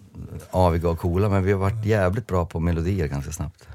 [0.50, 3.68] aviga och coola, men vi har varit jävligt bra på melodier ganska snabbt.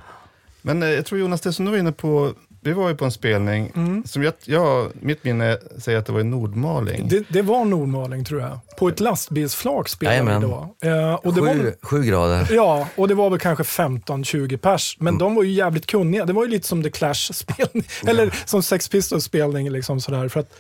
[0.62, 2.34] Men eh, jag tror Jonas, det som du var inne på,
[2.64, 3.72] vi var ju på en spelning,
[4.06, 7.08] som jag, jag, mitt minne säger att det var i Nordmaling.
[7.08, 8.60] Det, det var Nordmaling tror jag.
[8.78, 10.76] På ett lastbilsflak spelade vi då.
[10.90, 12.48] Eh, och det var, Sju, sju grader.
[12.52, 14.98] Ja, och det var väl kanske 15-20 pers.
[15.00, 16.26] Men de var ju jävligt kunniga.
[16.26, 19.70] Det var ju lite som The Clash-spelning, eller som Sex Pistols-spelning.
[19.70, 20.28] Liksom sådär.
[20.28, 20.54] För att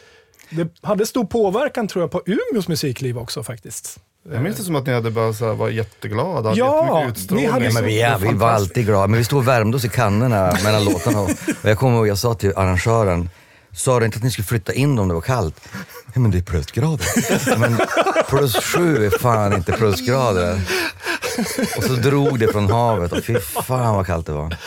[0.50, 4.00] det hade stor påverkan tror jag på Umeås musikliv också faktiskt.
[4.32, 7.46] Jag minns det som att ni hade bara så här, var jätteglada, hade Ja, utstrålning.
[7.46, 9.86] ni hade men vi, ja, vi var alltid glada, men vi stod och värmde oss
[9.86, 11.20] i kannorna mellan låtarna.
[11.22, 11.30] Och,
[11.64, 13.30] och jag kommer ihåg, jag sa till arrangören,
[13.72, 15.62] sa du inte att ni skulle flytta in om det var kallt?
[16.14, 17.58] Ja, men det är plusgrader.
[17.60, 17.78] Men
[18.30, 20.62] plus sju är fan inte plusgrader.
[21.78, 24.58] Och så drog det från havet och fy fan vad kallt det var.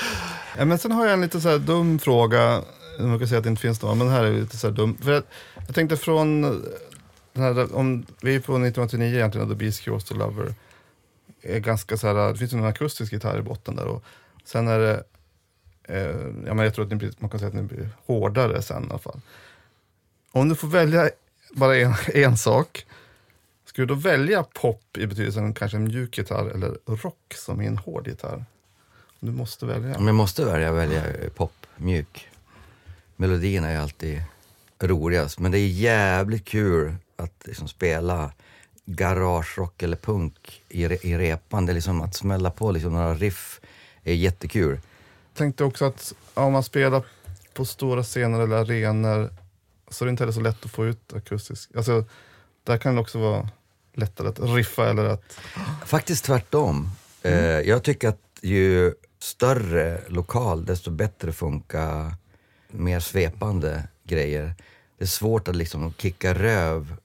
[0.58, 2.62] Ja, men sen har jag en lite så här dum fråga.
[3.00, 4.74] Man kan säga att det inte finns någon, men den här är lite så här
[4.74, 4.96] dum.
[5.04, 5.22] För jag,
[5.66, 6.62] jag tänkte från,
[7.42, 10.54] här, om, vi är på 1989 egentligen, The Beast Cures The Lover.
[11.42, 13.86] Är ganska så här, det finns en akustisk gitarr i botten där.
[13.86, 14.04] Och
[14.44, 15.04] sen är det,
[15.82, 18.62] eh, ja, men jag tror att ni blir, man kan säga att den blir hårdare
[18.62, 19.20] sen i alla fall.
[20.32, 21.10] Om du får välja
[21.52, 22.86] bara en, en sak,
[23.64, 27.66] skulle du då välja pop i betydelsen kanske en mjuk gitarr eller rock som är
[27.66, 28.44] en hård gitarr?
[29.20, 29.96] Du måste välja.
[29.96, 31.02] Om jag måste välja, välja
[31.34, 32.28] pop, mjuk.
[33.16, 34.22] Melodierna är alltid
[34.80, 38.32] roligast, men det är jävligt kul att liksom spela
[38.84, 41.66] garagerock eller punk i, i repan.
[41.66, 43.60] Det är liksom att smälla på liksom några riff
[44.02, 44.80] är jättekul.
[45.34, 47.02] tänkte också att om man spelar
[47.54, 49.30] på stora scener eller arenor
[49.88, 51.70] så är det inte heller så lätt att få ut akustisk.
[51.76, 52.04] Alltså,
[52.64, 53.48] där kan det också vara
[53.94, 55.38] lättare att riffa eller att...
[55.84, 56.90] Faktiskt tvärtom.
[57.22, 62.14] Eh, jag tycker att ju större lokal, desto bättre funkar
[62.68, 64.54] mer svepande grejer.
[64.98, 66.96] Det är svårt att liksom kicka röv.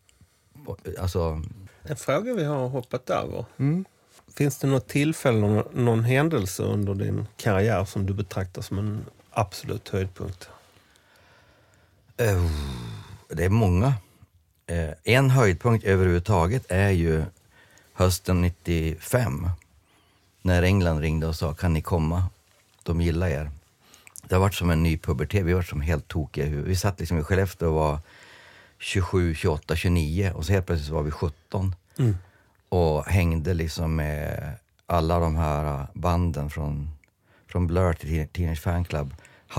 [0.99, 1.41] Alltså,
[1.83, 3.45] En fråga vi har hoppat över.
[3.57, 3.85] Mm.
[4.35, 9.89] Finns det något tillfälle, någon, händelse under din karriär som du betraktar som en absolut
[9.89, 10.49] höjdpunkt?
[12.17, 12.45] Eh,
[13.29, 13.93] Det är många.
[14.67, 17.23] Eh, En höjdpunkt överhuvudtaget är ju
[17.93, 19.49] hösten 95.
[20.41, 22.23] När England ringde och sa kan ni komma?
[22.83, 23.51] De gillar er.
[24.23, 25.45] Det har varit som en ny pubertet.
[25.45, 26.71] Vi varit som helt tokiga i huvudet.
[26.71, 27.99] Vi satt liksom i Skellefteå och var
[28.81, 31.75] 27, 28, 29 och så helt plötsligt var vi 17.
[32.69, 34.51] Och hängde liksom med
[34.87, 36.89] alla de här banden från,
[37.51, 39.13] från Blur till Teen- Teenage Fan Club.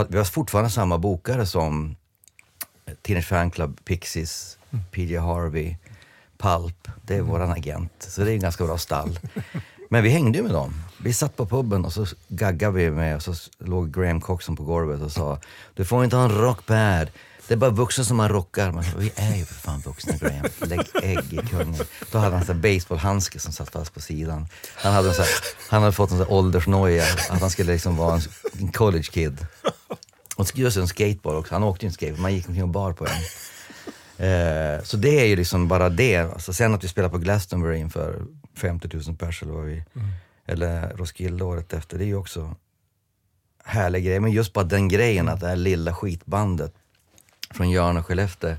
[0.09, 1.97] Vi har fortfarande samma bokare som
[3.03, 4.59] Teenage Fan Club, Pixies,
[4.91, 5.77] PJ Harvey,
[6.39, 6.89] Pulp.
[7.03, 7.93] Det är våran agent.
[7.99, 9.19] Så det är en ganska bra stall.
[9.91, 10.75] Men vi hängde ju med dem.
[11.03, 14.65] Vi satt på puben och så gaggade vi med och så låg Graham Coxon på
[14.65, 15.39] golvet och sa
[15.75, 17.09] Du får inte ha en rockband.
[17.53, 18.73] Det är bara vuxna som har rockar.
[18.73, 20.47] Man vi är ju för fan vuxna Graham.
[20.59, 21.77] Lägg ägg i kungen.
[22.13, 24.47] Då hade han en baseballhandske som satt fast på sidan.
[24.75, 25.29] Han hade, en här,
[25.69, 27.05] han hade fått en åldersnoja.
[27.31, 28.21] Att han skulle liksom vara
[28.59, 29.47] en, college kid.
[30.37, 31.55] Och så just en skateboard också.
[31.55, 32.21] Han åkte ju en skateboard.
[32.21, 33.15] Man gick omkring och bar på den.
[34.29, 36.17] Eh, så det är ju liksom bara det.
[36.17, 38.23] Alltså sen att vi spelar på Glastonbury inför
[38.57, 39.85] 50 000 pers eller vad vi,
[40.47, 42.57] eller Roskilde året efter, det är ju också
[43.65, 44.21] härlig grej.
[44.21, 46.75] Men just bara den grejen att det här lilla skitbandet
[47.55, 48.55] från Jörn och Skellefteå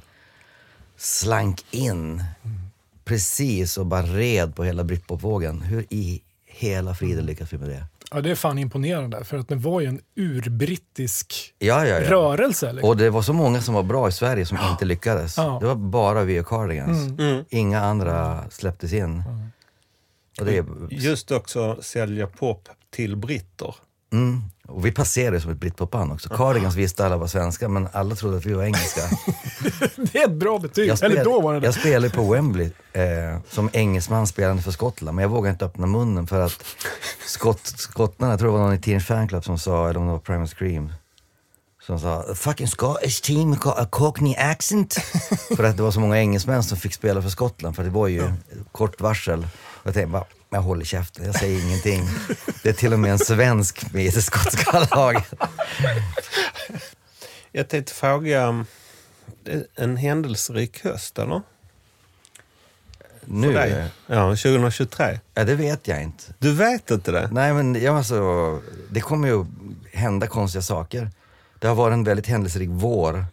[0.97, 2.23] slank in
[3.05, 5.61] precis och bara red på hela britpopvågen.
[5.61, 7.85] Hur i hela friden lyckas vi med det?
[8.11, 12.11] Ja, det är fan imponerande, för att det var ju en urbrittisk Ja, ja, ja.
[12.11, 12.73] rörelse.
[12.73, 12.89] Liksom.
[12.89, 15.37] Och det var så många som var bra i Sverige som inte lyckades.
[15.37, 15.57] Ja.
[15.61, 17.19] Det var bara vi och Cardigans.
[17.19, 17.45] Mm.
[17.49, 19.23] Inga andra släpptes in.
[20.39, 23.75] Och det, Just också sälja pop till britter.
[24.13, 24.41] mm.
[24.67, 26.29] Och vi passerade som ett britpopband också.
[26.29, 29.01] Cardigans visste alla var svenska, men alla trodde att vi var engelska.
[29.95, 30.89] Det är ett bra betyg.
[30.89, 35.15] Jag, Eller då var det jag spelade på Wembley eh, som engelsman spelande för Skottland,
[35.15, 36.63] men jag vågade inte öppna munnen för att
[37.25, 40.11] skott, skottarna, jag tror det var någon i Teenage Fanclub som sa, eller om det
[40.11, 40.93] var Primal Scream,
[41.85, 44.93] som sa “fucking Scottish team got a cockney accent”.
[45.55, 48.07] för att det var så många engelsmän som fick spela för Skottland, för det var
[48.07, 48.33] ju
[48.71, 49.47] kort varsel.
[49.83, 52.03] Jag tänkte bara, jag håller käften, jag säger ingenting.
[52.63, 55.33] Det är till och med en svensk med i det skotska laget.
[57.51, 58.65] Jag tänkte fråga,
[59.75, 61.41] en händelserik höst eller?
[63.25, 63.53] Nu?
[64.07, 65.19] Ja, 2023.
[65.33, 66.23] ja, det vet jag inte.
[66.39, 67.29] Du vet inte det?
[67.31, 69.45] Nej men jag alltså, det kommer ju
[69.93, 71.11] hända konstiga saker.
[71.59, 73.25] Det har varit en väldigt händelserik vår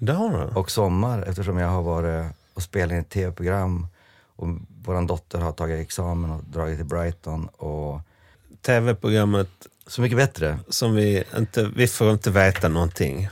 [0.54, 3.86] och sommar eftersom jag har varit och spelat in ett tv-program
[4.36, 4.48] och
[4.84, 8.00] vår dotter har tagit examen och dragit till Brighton och
[8.62, 9.48] Tv-programmet
[9.86, 10.58] Så mycket bättre.
[10.68, 13.28] som vi inte, vi får inte veta någonting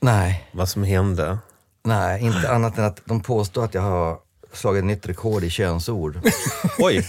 [0.00, 1.38] Nej, vad som hände.
[1.84, 4.18] nej, inte annat än att de påstår att jag har
[4.52, 6.20] slagit nytt rekord i könsord.
[6.78, 7.06] Oj,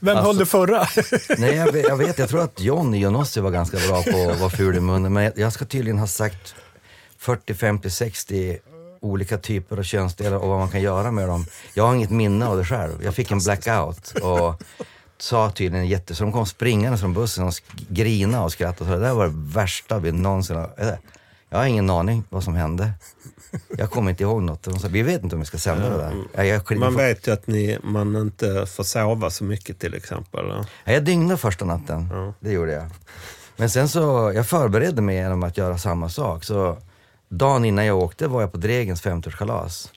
[0.00, 0.86] Vem Alltså- höll det förra?
[1.38, 4.30] Nej, jag vet, jag vet, jag tror att John i Jonossi var ganska bra på
[4.30, 6.54] att vara ful i munnen, men jag- jag ska tydligen ha sagt
[7.18, 8.58] 40, 50, 60
[9.02, 11.46] olika typer av könsdelar och vad man kan göra med dem.
[11.74, 13.04] Jag har inget minne av det själv.
[13.04, 14.62] Jag fick en blackout och
[15.18, 16.14] sa tydligen jätte...
[16.14, 17.52] Så de kom springande från bussen och
[17.88, 18.90] grina och skrattade.
[18.90, 20.70] Så det där var det värsta vi någonsin har...
[21.50, 22.92] Jag har ingen aning vad som hände.
[23.78, 24.62] Jag kommer inte ihåg något.
[24.62, 26.44] De sa, vi vet inte om vi ska sända det där.
[26.44, 30.44] Jag, jag, man vet ju att ni, man inte får sova så mycket till exempel.
[30.84, 32.34] Ja, Jag dygnade första natten, Ja.
[32.40, 32.86] det gjorde jag.
[33.56, 36.44] Men sen så, jag förberedde mig genom att göra samma sak.
[36.44, 36.78] Så
[37.38, 39.90] dagen innan jag åkte var jag på Dregens 50-årskalas.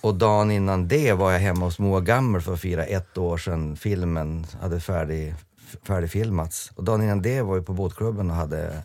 [0.00, 3.38] Och dagen innan det var jag hemma hos Moa Gammer för att fira ett år
[3.38, 5.34] sedan filmen hade färdig,
[5.82, 6.72] färdigfilmats.
[6.74, 8.82] Och dagen innan det var jag på båtklubben och hade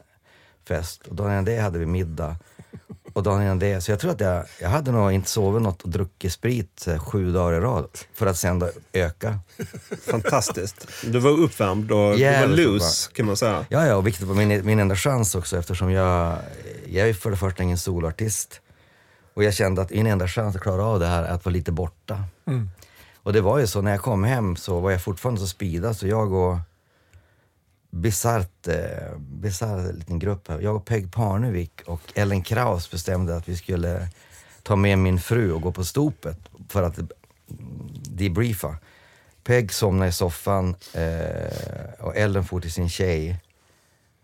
[0.67, 1.07] fest.
[1.07, 2.35] Och dagen innan det hade vi middag.
[3.13, 5.81] Och dagen innan det, så jag tror att jag, jag hade nog inte sovit något
[5.81, 7.89] och druckit sprit eh, sju dagar i rad.
[8.13, 9.39] För att sen då öka.
[10.11, 10.87] Fantastiskt.
[11.03, 13.65] Du var uppvärmd och du var Jävligt loose kan man säga.
[13.69, 16.37] Ja, ja, och vilket var min, min enda chans också eftersom jag,
[16.87, 18.61] jag är för det första ingen soloartist.
[19.33, 21.53] Och jag kände att min enda chans att klara av det här är att vara
[21.53, 22.23] lite borta.
[23.23, 25.97] Och det var ju så, när jag kom hem så var jag fortfarande så speedad
[25.97, 26.57] så jag och
[27.89, 30.59] bisarrt, eh, bisarr liten grupp här.
[30.59, 34.07] Jag och Peg Parnevik och Ellen Kraus bestämde att vi skulle
[34.63, 36.37] ta med min fru och gå på stopet
[36.67, 36.99] för att
[38.09, 38.77] debriefa.
[39.43, 43.39] Peg somnade i soffan eh, och Ellen for till sin tjej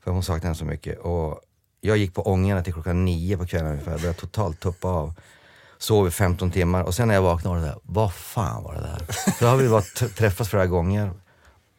[0.04, 1.00] för hon saknade henne så mycket.
[1.00, 1.42] Och
[1.82, 3.92] jag gick på ångorna till klockan nio på kvällen ungefär.
[3.92, 5.14] Jag började totalt tuppa av.
[5.78, 8.74] Sov i 15 timmar och sen när jag vaknade var det där, vad fan var
[8.74, 9.32] det där?
[9.40, 9.82] Så har vi bara
[10.16, 11.12] träffats flera gånger.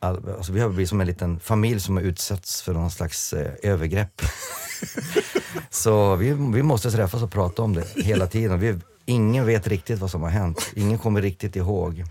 [0.06, 3.32] All, alltså vi har blivit som en liten familj som har utsatts för någon slags
[3.32, 4.22] eh, övergrepp.
[5.70, 8.60] Så vi, vi måste träffas och prata om det hela tiden.
[8.60, 10.72] Vi, ingen vet riktigt vad som har hänt.
[10.74, 12.04] Ingen kommer riktigt ihåg.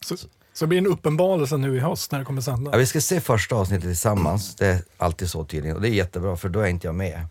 [0.00, 2.70] Så, så det blir en uppenbarelse nu i höst när det kommer sända.
[2.70, 4.54] Ja, vi ska se första avsnittet tillsammans.
[4.54, 5.76] Det är alltid så tydligen.
[5.76, 7.26] Och det är jättebra för då är inte jag med.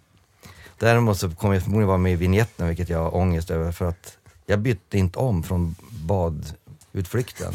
[0.79, 3.85] Däremot så kommer jag förmodligen vara med i vignetten vilket jag har ångest över för
[3.85, 7.53] att jag bytte inte om från badutflykten.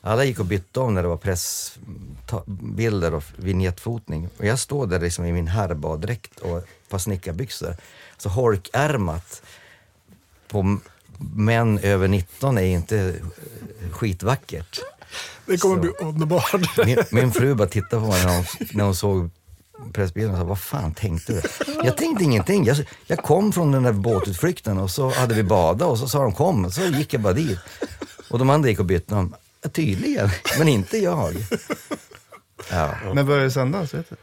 [0.00, 4.28] Alla gick och bytte om när det var pressbilder och vignettfotning.
[4.38, 7.76] Och jag står där liksom i min herrbaddräkt och ett par snickarbyxor.
[8.16, 9.42] Så holkärmat
[10.48, 10.78] på
[11.18, 13.14] män över 19 är inte
[13.92, 14.80] skitvackert.
[15.46, 15.80] det kommer så.
[15.80, 16.54] bli underbart.
[16.86, 19.30] Min, min fru bara tittade på mig när hon, när hon såg
[19.92, 21.42] pressbilden och sa, vad fan tänkte du?
[21.84, 22.64] Jag tänkte ingenting.
[22.64, 22.76] Jag,
[23.06, 26.32] jag kom från den där båtutflykten och så hade vi badat och så sa de
[26.32, 27.58] kom så gick jag bara dit.
[28.30, 29.34] Och de andra gick och bytte om.
[29.62, 30.28] Ja, tydligen,
[30.58, 31.34] men inte jag.
[32.70, 33.94] Ja, När börjar det sändas?
[33.94, 34.16] Vet du?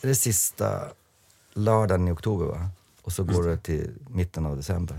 [0.00, 0.80] det är sista
[1.54, 2.68] lördagen i oktober va?
[3.02, 4.96] Och så går det till mitten av december.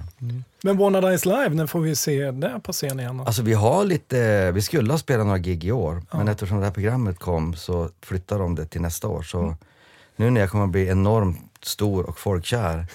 [0.63, 3.19] Men One Night Live, när får vi se det på scen igen?
[3.19, 6.65] Alltså vi har lite, vi skulle ha spelat några gig i år, men eftersom det
[6.65, 9.21] här programmet kom så flyttar de det till nästa år.
[9.23, 9.55] Så
[10.15, 12.85] nu när jag kommer att bli enormt stor och folkkär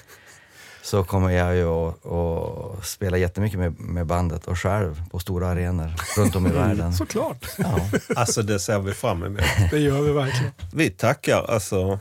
[0.84, 5.48] så kommer jag ju att, att spela jättemycket med, med bandet och själv på stora
[5.48, 6.92] arenor runt om i världen.
[6.92, 7.78] Såklart, Ja.
[8.16, 9.40] Alltså det ser vi fram emot.
[9.70, 10.52] det gör vi verkligen.
[10.72, 11.44] Vi tackar.
[11.48, 11.98] Alltså,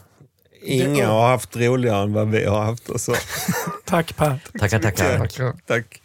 [0.62, 2.90] inga har haft roligare än vad vi har haft.
[2.90, 3.14] Alltså.
[3.86, 4.40] Tack Per.
[4.60, 5.18] Tackar, tackar.
[5.20, 5.54] Tackar.
[5.68, 6.02] Tack.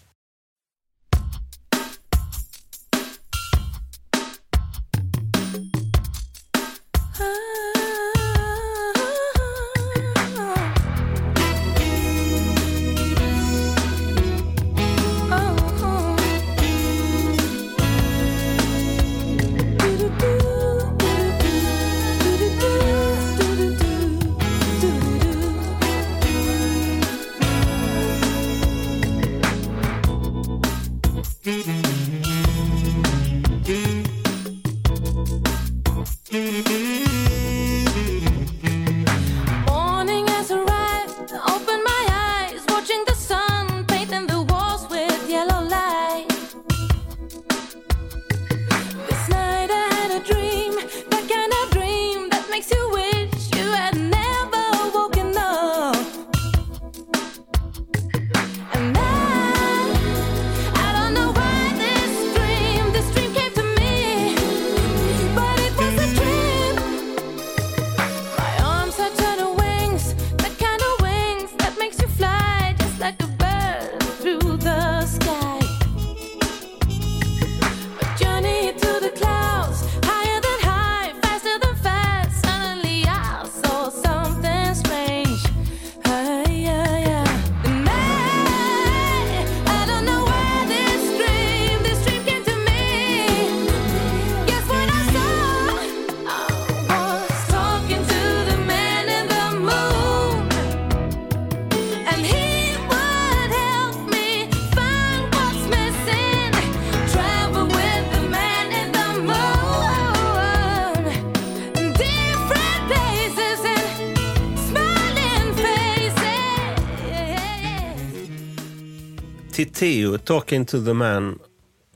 [120.29, 121.39] Talking to the man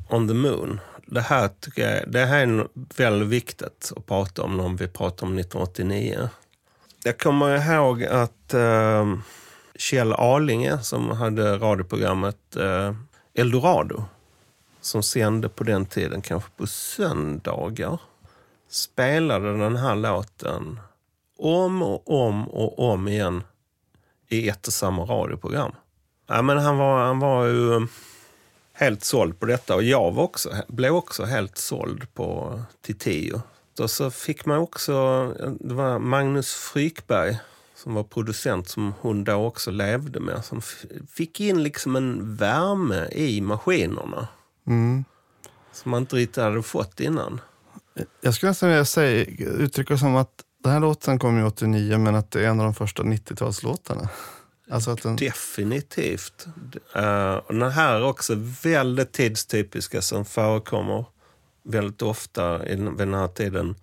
[0.09, 0.80] on the moon.
[1.07, 5.26] Det här tycker jag det här är väldigt viktigt att prata om när vi pratar
[5.26, 6.28] om 1989.
[7.05, 9.14] Jag kommer ihåg att eh,
[9.74, 12.95] Kjell Arlinge som hade radioprogrammet eh,
[13.35, 14.05] Eldorado
[14.80, 18.01] som sände på den tiden, kanske på söndagar,
[18.68, 20.80] spelade den här låten
[21.39, 23.45] om och om och om igen
[24.28, 25.72] i ett och samma radioprogram.
[26.26, 27.89] Ja, men han, var, han var ju ehm,
[28.73, 33.43] helt såld på detta och jag var också, blev också helt såld på Titio.
[33.81, 35.27] Och så fick man också,
[35.61, 37.39] det var Magnus Frykberg
[37.83, 40.45] som var producent som hon då också levde med.
[40.45, 40.62] Som
[41.11, 44.29] fick in liksom en värme i maskinerna.
[44.66, 45.05] Mm.
[45.73, 47.41] Som man inte riktigt hade fått innan.
[48.20, 52.14] Jag skulle nästan vilja säga, uttrycka som att den här låten kom ju 89 men
[52.14, 54.09] att det är en av de första 90-talslåtarna.
[54.70, 56.46] Alltså den, Definitivt.
[56.96, 61.04] Uh, och den här är också väldigt tidstypiska som förekommer
[61.62, 63.74] väldigt ofta i den, vid den här tiden.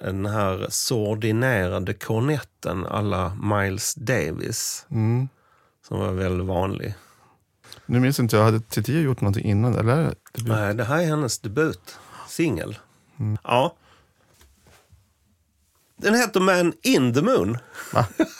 [0.00, 5.28] Den här sordinerade kornetten alla Miles Davis mm.
[5.88, 6.94] som var väldigt vanlig.
[7.86, 9.74] Nu minns inte jag, hade Titiyo gjort någonting innan?
[9.74, 10.14] Eller?
[10.32, 10.48] debut?
[10.52, 11.98] Nej, det här är hennes debut.
[12.28, 12.78] Singel.
[13.42, 13.76] Ja.
[15.96, 17.58] Den heter Man in the Moon.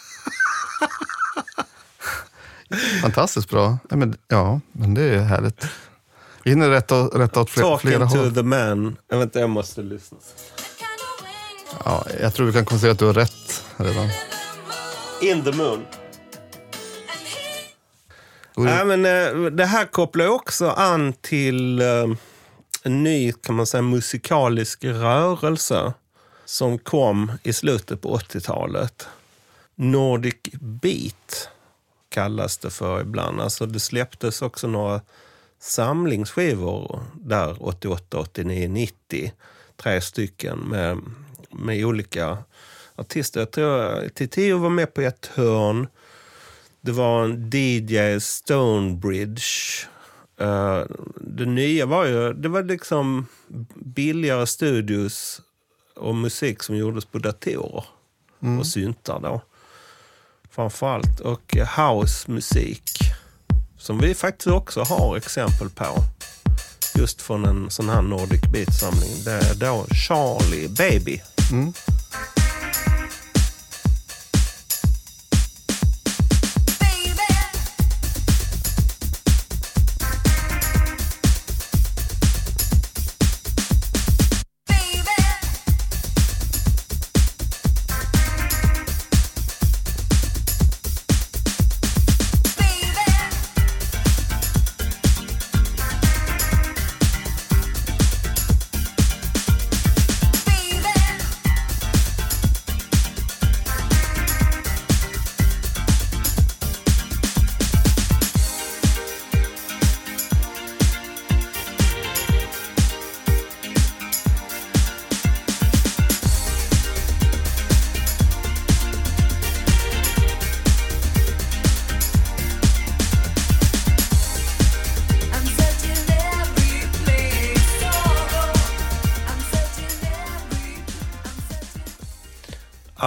[3.02, 3.78] Fantastiskt bra.
[3.90, 5.66] Nej, men, ja, men det är härligt.
[6.44, 8.34] Vi hinner rätta, rätta åt fler, Talking flera to håll.
[8.34, 8.96] the man.
[9.08, 10.18] Jag, vet inte, jag måste lyssna.
[11.84, 14.08] Ja, jag tror vi kan konstatera att du har rätt redan.
[15.22, 15.84] In the Moon.
[18.56, 22.06] Ja, men, eh, det här kopplar ju också an till eh,
[22.82, 25.92] en ny kan man säga, musikalisk rörelse
[26.44, 29.08] som kom i slutet på 80-talet.
[29.74, 31.48] Nordic Beat
[32.10, 33.40] kallas det för ibland.
[33.40, 35.00] Alltså det släpptes också några
[35.58, 39.32] samlingsskivor där 88, 89, 90.
[39.76, 40.98] Tre stycken med,
[41.50, 42.38] med olika
[42.96, 43.40] artister.
[43.40, 45.88] Jag tror Titiyo var med på ett hörn.
[46.80, 49.86] Det var en DJ Stonebridge.
[50.40, 50.84] Uh,
[51.20, 53.26] det nya var ju, det var liksom
[53.74, 55.42] billigare studios
[55.96, 57.84] och musik som gjordes på datorer
[58.58, 59.40] och syntar då.
[60.60, 61.20] Framförallt.
[61.20, 62.82] Och housemusik
[63.78, 65.84] som vi faktiskt också har exempel på.
[66.94, 69.24] Just från en sån här Nordic Beat-samling.
[69.24, 71.22] Det är då Charlie Baby.
[71.52, 71.72] Mm.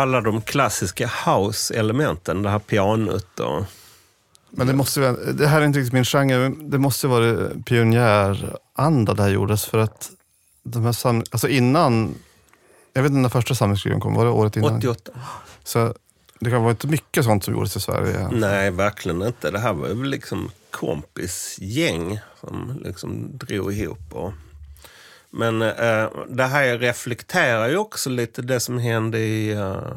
[0.03, 2.43] Alla de klassiska house-elementen.
[2.43, 3.63] Det här pianot och...
[4.49, 9.13] Men det måste det här är inte riktigt min genre, men det måste vara pionjäranda
[9.13, 10.11] det här gjordes för att
[10.63, 12.15] de här sam, alltså innan,
[12.93, 14.77] jag vet inte när första samlingsskivan kom, var det året innan?
[14.77, 15.11] 88.
[15.63, 15.93] Så
[16.39, 18.29] det kan vara inte mycket sånt som gjordes i Sverige.
[18.31, 19.51] Nej, verkligen inte.
[19.51, 24.13] Det här var ju liksom kompisgäng som liksom drog ihop.
[24.13, 24.33] Och...
[25.35, 29.93] Men eh, det här reflekterar ju också lite det som hände i, eh,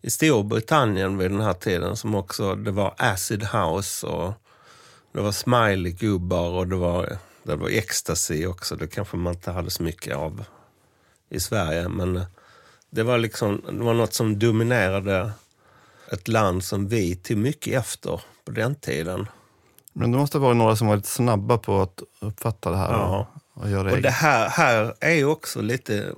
[0.00, 1.96] i Storbritannien vid den här tiden.
[1.96, 4.32] Som också, det var acid house och
[5.12, 8.76] det var smiley-gubbar och det var, det var ecstasy också.
[8.76, 10.44] Det kanske man inte hade så mycket av
[11.28, 11.88] i Sverige.
[11.88, 12.22] Men eh,
[12.90, 15.30] det var liksom, det var något som dominerade
[16.12, 19.28] ett land som vi tog mycket efter på den tiden.
[19.92, 23.26] Men det måste vara några som var lite snabba på att uppfatta det här Ja.
[23.56, 26.12] Och, och göra Och det här, här är också lite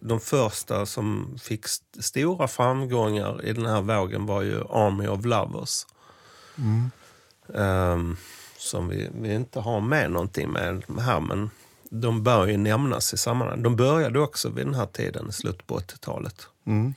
[0.00, 5.24] de första som fick st- stora framgångar i den här vågen var ju Army of
[5.24, 5.86] Lovers.
[7.54, 8.16] Ehm,
[8.58, 11.50] som vi, vi inte har med någonting med här, men
[11.90, 13.64] de bör ju nämnas i sammanhanget.
[13.64, 16.46] De började också vid den här tiden, i slutet på 80-talet.
[16.66, 16.94] Mm.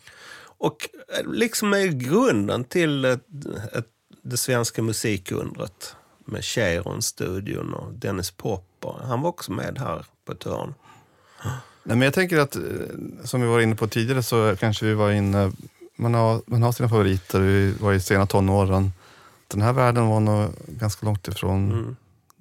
[0.57, 3.25] Och eh, liksom är grunden till ett,
[3.73, 3.88] ett,
[4.21, 5.95] det svenska musikundret.
[6.25, 8.31] med Cheiron-studion och Dennis
[8.84, 9.05] Popper.
[9.05, 10.73] Han var också med här på ett hörn.
[11.84, 12.61] Nej, men jag tänker att, eh,
[13.23, 15.51] som vi var inne på tidigare, så kanske vi var inne...
[15.95, 18.91] Man har, man har sina favoriter, vi var i sena tonåren.
[19.47, 21.95] Den här världen var nog ganska långt ifrån Mm.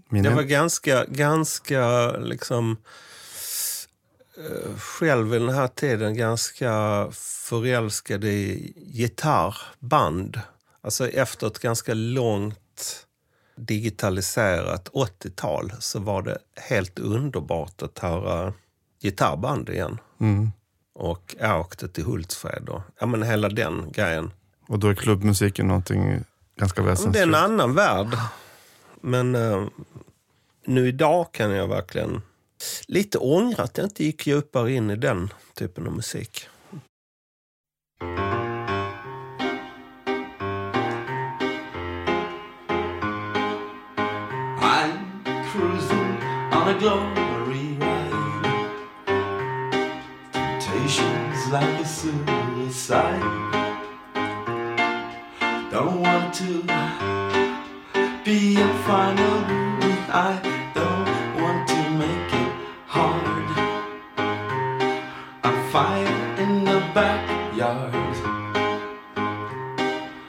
[0.08, 0.24] min.
[0.24, 2.76] Jag var ganska, ganska liksom
[4.36, 7.06] eh, själv i den här tiden ganska
[7.48, 10.40] förälskad i gitarrband.
[10.82, 12.56] Alltså efter ett ganska långt
[13.56, 18.52] digitaliserat 80-tal så var det helt underbart att höra
[19.02, 19.98] gitarrband igen.
[20.20, 20.50] Mm.
[20.94, 24.30] Och jag åkte till Hultsfred och ja, men hela den grejen.
[24.68, 26.24] Och då är klubbmusiken någonting
[26.56, 27.26] ganska Men Det är väsensskilt.
[27.26, 28.16] en annan värld.
[29.00, 29.64] Men eh,
[30.66, 32.22] nu idag kan jag verkligen
[32.88, 36.48] lite ångra att jag inte gick djupare in i den typen av musik.
[46.82, 49.02] Glory ride.
[50.32, 53.22] Temptations like a suicide.
[55.70, 56.50] Don't want to
[58.24, 59.36] be a final.
[60.10, 60.32] I
[60.74, 62.52] don't want to make it
[62.88, 63.48] hard.
[65.44, 67.94] A fire in the backyard.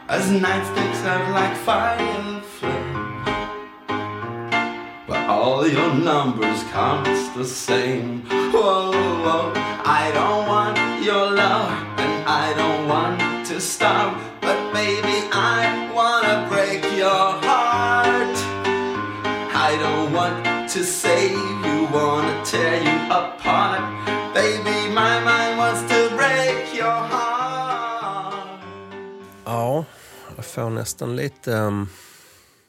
[0.08, 2.23] As night sticks out like fire
[5.44, 8.22] all your numbers counts the same.
[8.54, 8.92] Whoa,
[9.26, 9.52] whoa,
[9.84, 11.72] I don't want your love,
[12.04, 14.16] and I don't want to starve.
[14.40, 18.38] But baby, I wanna break your heart.
[19.68, 21.32] I don't want to save
[21.66, 23.84] you, wanna tear you apart.
[24.34, 28.60] Baby, my mind wants to break your heart.
[29.46, 29.86] Ja,
[30.36, 31.90] jag får nästan lite um,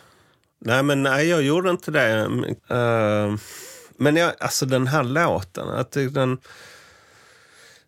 [0.60, 2.12] Nej, men nej, jag gjorde inte det.
[2.70, 3.36] Eh,
[3.98, 6.38] men jag, alltså den här låten, att det- den...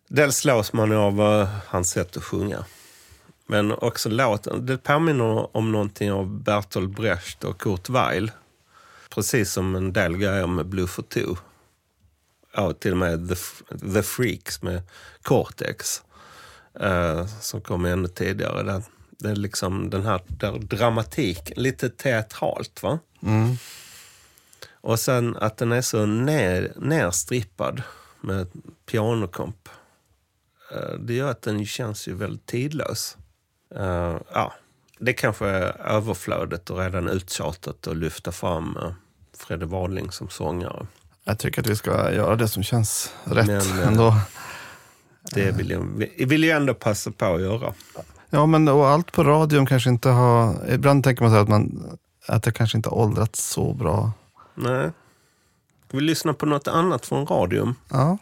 [0.08, 2.64] Dels slås man av uh, hans sätt att sjunga.
[3.46, 8.30] Men också låten, det påminner om någonting av Bertolt Brecht och Kurt Weill.
[9.14, 11.36] Precis som en del grejer med Blue for Two.
[12.54, 13.34] Ja, till och med The,
[13.92, 14.82] The Freaks med
[15.22, 16.02] Cortex.
[16.80, 18.62] eh, som kom ännu tidigare.
[18.62, 18.82] Det,
[19.18, 22.98] det är liksom den här där dramatik, lite teatralt va?
[23.22, 23.56] Mm.
[24.72, 27.82] Och sen att den är så ner, nerstrippad
[28.20, 28.46] med
[28.86, 29.68] pianokomp.
[30.72, 33.16] Eh, Det gör att den känns ju väldigt tidlös.
[33.74, 34.52] Eh, ja,
[34.98, 38.92] det kanske är överflödet och redan uttjatat att lyfta fram uh,
[39.46, 40.86] Fredde Wadling som sångare.
[41.24, 44.14] Jag tycker att vi ska göra det som känns rätt Men, ändå.
[45.34, 47.72] Det vill jag, vi- vill jag ändå passa på att göra.
[48.30, 50.54] Ja, men och allt på radion kanske inte har...
[50.70, 51.84] Ibland tänker man så att, man,
[52.26, 54.12] att det kanske inte har åldrats så bra.
[54.54, 54.90] Nej.
[55.90, 57.74] Vi lyssnar på något annat från radion.
[57.88, 58.18] Ja.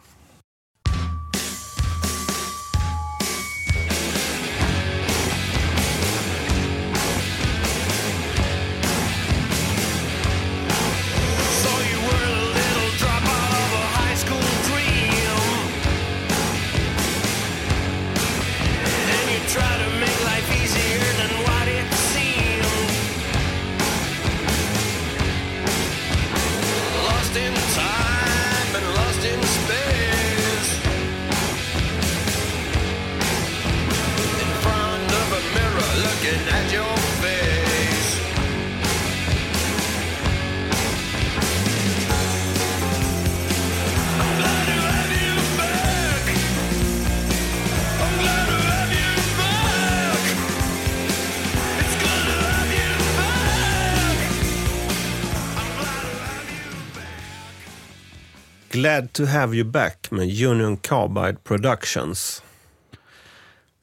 [58.98, 62.42] Glad to have you back med Union Carbide Productions.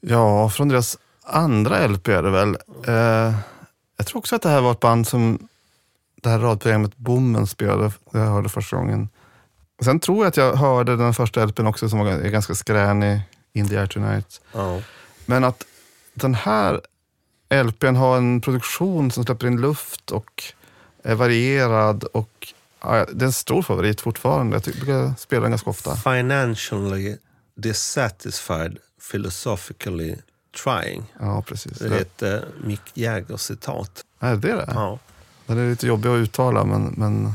[0.00, 2.56] Ja, från deras andra LP är det väl.
[2.86, 3.34] Eh,
[3.96, 5.48] jag tror också att det här var ett band som
[6.22, 9.08] det här radprogrammet Bommen spelade, det jag hörde första gången.
[9.84, 13.20] Sen tror jag att jag hörde den första LPn också som var, ganska skränig,
[13.52, 14.40] In the Air Tonight.
[14.52, 14.80] Ja.
[15.26, 15.64] Men att
[16.14, 16.80] den här
[17.64, 20.42] LPn har en produktion som släpper in luft och
[21.02, 24.56] är varierad och ja, det är en stor favorit fortfarande.
[24.56, 25.96] Jag tycker jag brukar spela den ganska ofta.
[25.96, 27.16] Financially
[27.56, 28.78] dissatisfied,
[29.10, 30.16] philosophically
[30.64, 31.12] trying.
[31.20, 31.78] Ja, precis.
[31.78, 34.04] Det är ett eh, Mick Jagger-citat.
[34.20, 34.64] Är det det?
[34.74, 34.98] Ja.
[35.46, 37.32] Den är lite jobbig att uttala, men, men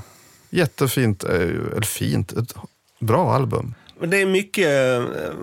[0.49, 1.23] jättefint.
[1.23, 2.31] eh, Eller fint.
[2.33, 2.53] Ett
[2.99, 3.73] bra album.
[3.99, 4.67] Men det är mycket...
[4.99, 5.33] eh,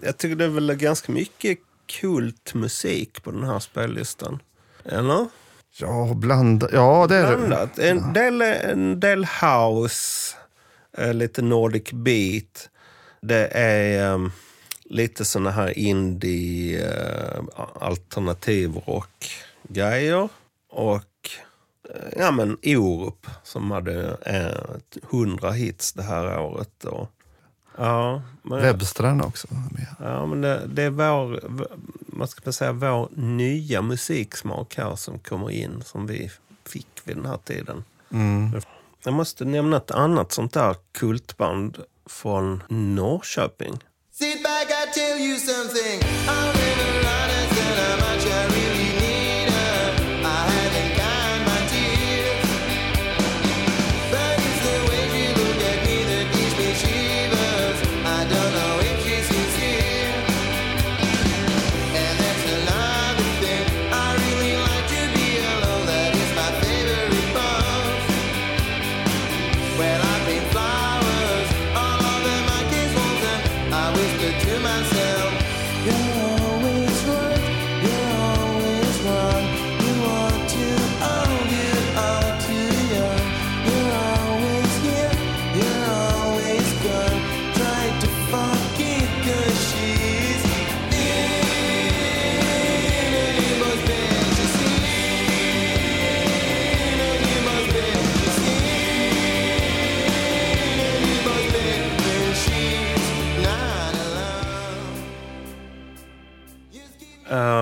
[0.00, 1.58] Jag tycker det är väl ganska mycket
[2.00, 4.38] kult musik på den här spellistan.
[4.84, 5.28] Eller?
[5.80, 7.36] Ja, blanda, ja det är.
[7.36, 7.78] Blandat.
[7.78, 10.36] En del, en del house,
[10.98, 12.70] eh, lite Nordic beat.
[13.20, 14.28] Det är eh,
[14.84, 17.42] lite såna här indie eh,
[17.80, 19.30] alternativ rock
[19.62, 20.28] grejer.
[20.70, 21.30] Och
[21.94, 26.84] eh, ja men Orup som hade eh, 100 hits det här året.
[26.84, 27.10] Och,
[27.76, 29.48] ja, men, Webstrand också.
[30.00, 31.40] Ja, men det, det är vår,
[32.18, 36.30] vad ska man säga, vår nya musiksmak här som kommer in, som vi
[36.66, 37.84] fick vid den här tiden.
[38.12, 38.60] Mm.
[39.04, 43.78] Jag måste nämna ett annat sånt där kultband från Norrköping.
[44.12, 46.00] Sit back, I tell you something.
[46.00, 48.87] I'm in a lot of sin, how much I really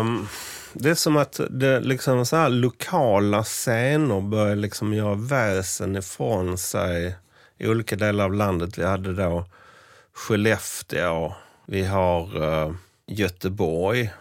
[0.01, 0.29] Um,
[0.73, 6.59] det är som att det liksom så här lokala scener börjar liksom göra väsen ifrån
[6.59, 7.17] sig
[7.59, 8.79] i olika delar av landet.
[8.79, 9.45] Vi hade då
[10.13, 11.33] Skellefteå,
[11.67, 12.75] vi har uh,
[13.07, 14.13] Göteborg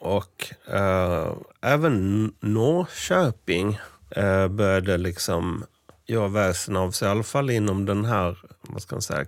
[0.00, 3.80] och uh, även Norrköping
[4.16, 5.64] uh, började liksom
[6.06, 9.26] göra väsen av sig, i alla fall inom den här, vad ska man säga,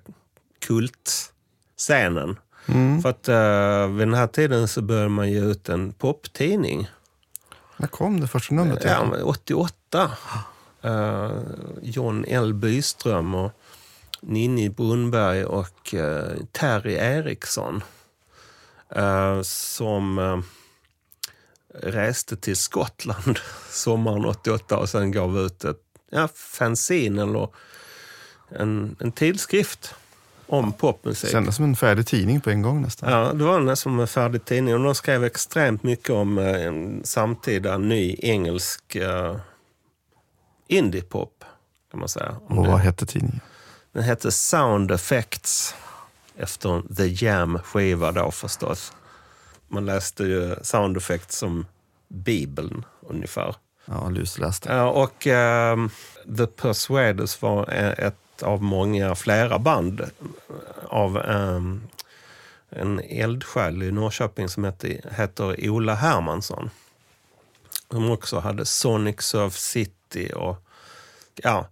[0.66, 2.36] kultscenen.
[3.02, 6.88] För att uh, vid den här tiden så började man ge ut en poptidning.
[7.76, 8.84] När kom det första numret?
[8.84, 10.10] Ja, men 88.
[10.84, 11.30] Uh,
[11.82, 12.54] John L.
[12.54, 13.52] Byström och
[14.20, 17.82] Ninni Brunnberg och uh, Terry Eriksson.
[18.96, 20.40] Uh, som uh,
[21.74, 23.38] reste till Skottland
[23.70, 27.48] sommaren 88 och sen gav ut ett ja, fanzine eller
[28.48, 29.94] en, en tidskrift
[30.52, 31.30] om popmusik.
[31.30, 33.10] Kändes som en färdig tidning på en gång nästan.
[33.12, 34.74] Ja, det var nästan som en färdig tidning.
[34.74, 39.36] Och de skrev extremt mycket om eh, en samtida ny engelsk eh,
[40.66, 41.44] indiepop,
[41.90, 42.36] kan man säga.
[42.48, 42.70] Om Och det.
[42.70, 43.40] vad hette tidningen?
[43.92, 45.74] Den hette Sound Effects,
[46.36, 48.92] efter The Jam-skiva då förstås.
[49.68, 51.66] Man läste ju Sound Effects som
[52.08, 53.54] Bibeln ungefär.
[53.84, 54.72] Ja, lusläste.
[54.72, 55.90] Ja, och ehm,
[56.36, 60.10] The Persuaders var e- ett av många, flera band
[60.92, 61.82] av ehm,
[62.70, 66.70] en eldsjäl i Norrköping som heter, heter Ola Hermansson.
[67.90, 70.56] Som också hade Sonic Surf City och
[71.34, 71.66] ja,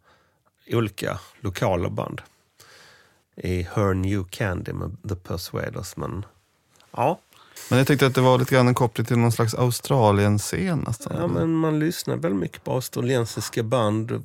[0.73, 2.23] olika lokala band.
[3.37, 5.97] I Her New Candy med The Persuaders.
[5.97, 6.25] Men
[6.91, 7.19] ja,
[7.71, 11.17] Men jag tyckte att det var lite grann en koppling till någon slags Australien-scen nästan.
[11.17, 14.11] Ja, men man lyssnar väldigt mycket på australiensiska band.
[14.11, 14.21] eh,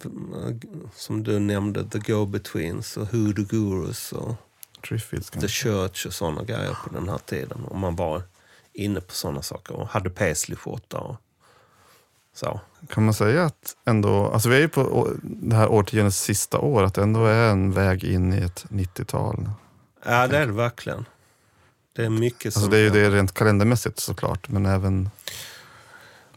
[0.96, 4.36] Som du nämnde, The Go-Betweens och the Gurus och
[4.88, 5.64] Triffids The kanske.
[5.64, 7.66] Church och såna grejer på den här tiden.
[7.66, 8.24] Och man var
[8.74, 11.16] inne på såna saker och hade paisleyskjorta och
[12.34, 12.60] så.
[12.90, 16.84] Kan man säga att ändå, alltså vi är ju på det här årtiondets sista år,
[16.84, 19.50] att det ändå är en väg in i ett 90-tal.
[20.06, 21.06] Ja, det är det verkligen.
[21.96, 22.60] Det är mycket som...
[22.60, 25.10] Alltså det är ju det rent kalendermässigt såklart, men även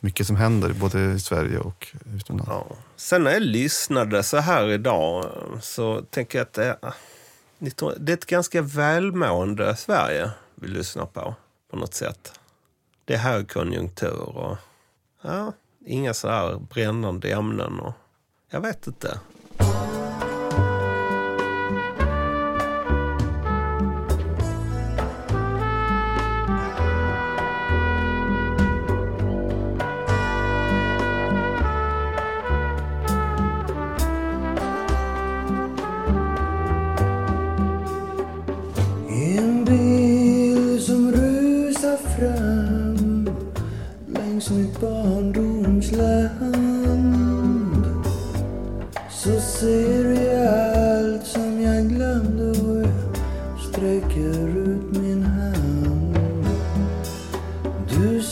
[0.01, 2.51] mycket som händer både i Sverige och utomlands.
[2.51, 2.67] Ja.
[2.97, 5.31] Sen när jag lyssnade så här idag
[5.61, 6.79] så tänker jag att det,
[7.59, 11.35] 19 Det är ett ganska välmående Sverige vi lyssnar på,
[11.71, 12.41] på något sätt.
[13.05, 14.57] Det är högkonjunktur och
[15.23, 15.53] ja,
[15.87, 17.81] inga så här brännande ämnen.
[17.81, 17.93] Och,
[18.51, 19.21] jag vet inte.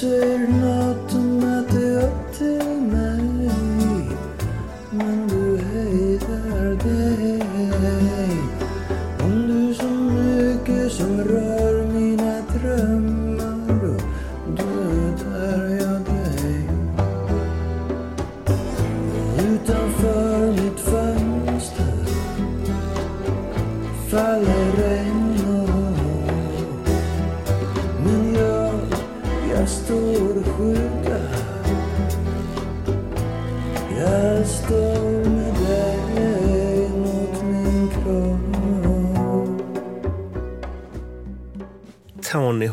[0.06, 1.25] Du säger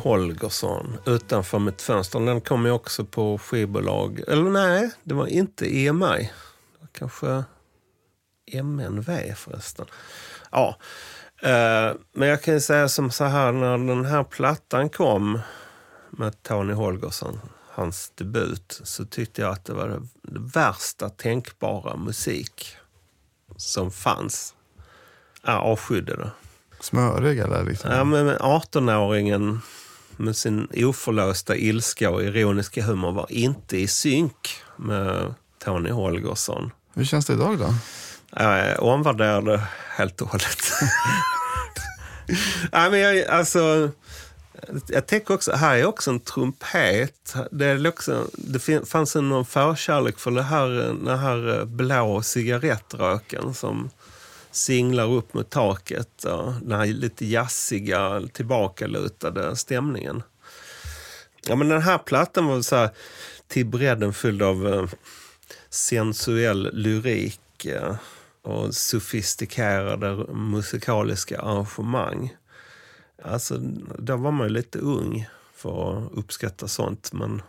[0.03, 2.19] Holgersson, Utanför mitt fönster.
[2.19, 4.23] Den kom ju också på skivbolag.
[4.27, 6.31] Eller nej, det var inte EMI.
[6.73, 7.43] Det var kanske
[8.51, 9.85] MNV förresten.
[10.51, 10.77] Ja,
[11.41, 15.39] eh, men jag kan ju säga som så här när den här plattan kom
[16.09, 17.39] med Tony Holgersson,
[17.69, 22.77] hans debut, så tyckte jag att det var det värsta tänkbara musik
[23.57, 24.55] som fanns.
[25.43, 26.31] Jag avskydde det.
[26.79, 27.91] Smörig eller liksom?
[27.91, 29.59] Ja, men 18-åringen
[30.23, 36.71] med sin oförlösta ilska och ironiska humor var inte i synk med Tony Holgersson.
[36.93, 37.73] Hur känns det idag då?
[38.43, 40.71] Jag omvärderade helt och hållet.
[42.71, 43.89] Nej, men jag, alltså,
[44.87, 47.35] jag tänker också, här är också en trumpet.
[47.51, 50.67] Det, är också, det fin- fanns en någon förkärlek för det här,
[51.05, 53.89] den här blå cigarettröken som
[54.55, 56.23] singlar upp mot taket.
[56.23, 60.23] Och den här lite jazziga, tillbakalutade stämningen.
[61.47, 62.89] Ja, men den här plattan var så här,
[63.47, 64.89] till bredden fylld av eh,
[65.69, 67.95] sensuell lyrik eh,
[68.41, 72.35] och sofistikerade musikaliska arrangemang.
[73.23, 73.57] Alltså,
[73.99, 77.13] då var man ju lite ung för att uppskatta sånt.
[77.13, 77.41] Men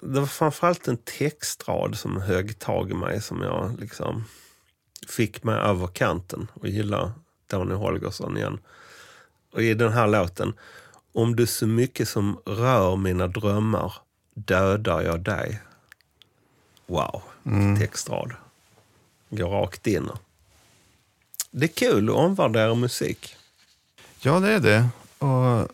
[0.00, 4.24] det var framförallt en textrad som högg tag i mig som jag liksom
[5.08, 7.12] fick mig över kanten och gilla
[7.46, 8.58] Tony Holgersson igen.
[9.52, 10.54] Och i den här låten,
[11.12, 13.92] om du så mycket som rör mina drömmar
[14.34, 15.60] dödar jag dig.
[16.86, 17.22] Wow,
[17.78, 18.32] textrad.
[19.28, 20.10] Går rakt in.
[21.50, 23.36] Det är kul att omvärdera musik.
[24.20, 24.88] Ja, det är det.
[25.18, 25.68] Och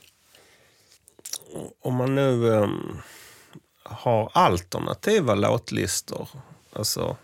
[1.81, 2.97] Om man nu ehm,
[3.83, 6.29] har alternativa låtlistor,
[6.73, 7.16] alltså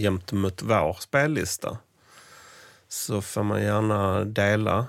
[0.00, 1.78] jämte mot vår spellista,
[2.88, 4.86] så får man gärna dela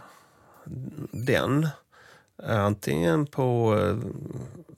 [1.12, 1.68] den.
[2.44, 3.98] Eh, Antingen på eh,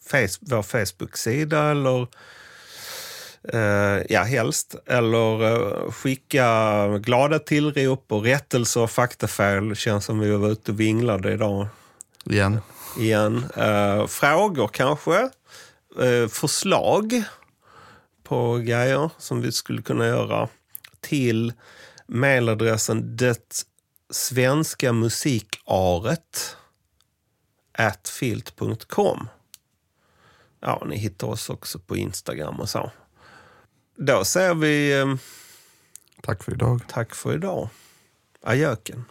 [0.05, 2.07] face, vår Facebook-sida eller
[3.53, 4.75] eh, ja, helst.
[4.85, 9.75] Eller skicka glada tillrop och rättelser och faktafel.
[9.75, 11.67] Känns som vi var ute och vinglade idag
[12.25, 12.59] igen.
[12.99, 13.45] igen.
[14.07, 15.29] Frågor kanske.
[16.29, 17.23] Förslag
[18.31, 20.49] på grejer som vi skulle kunna göra
[20.99, 21.53] till
[22.07, 23.65] mejladressen det
[24.09, 26.57] svenska musikaret
[27.71, 29.27] at filt.com.
[30.59, 32.91] Ja, ni hittar oss också på Instagram och så.
[33.95, 35.15] Då säger vi eh,
[36.21, 36.81] Tack för idag.
[36.87, 37.69] tack för idag.
[38.41, 39.05] Ajöken.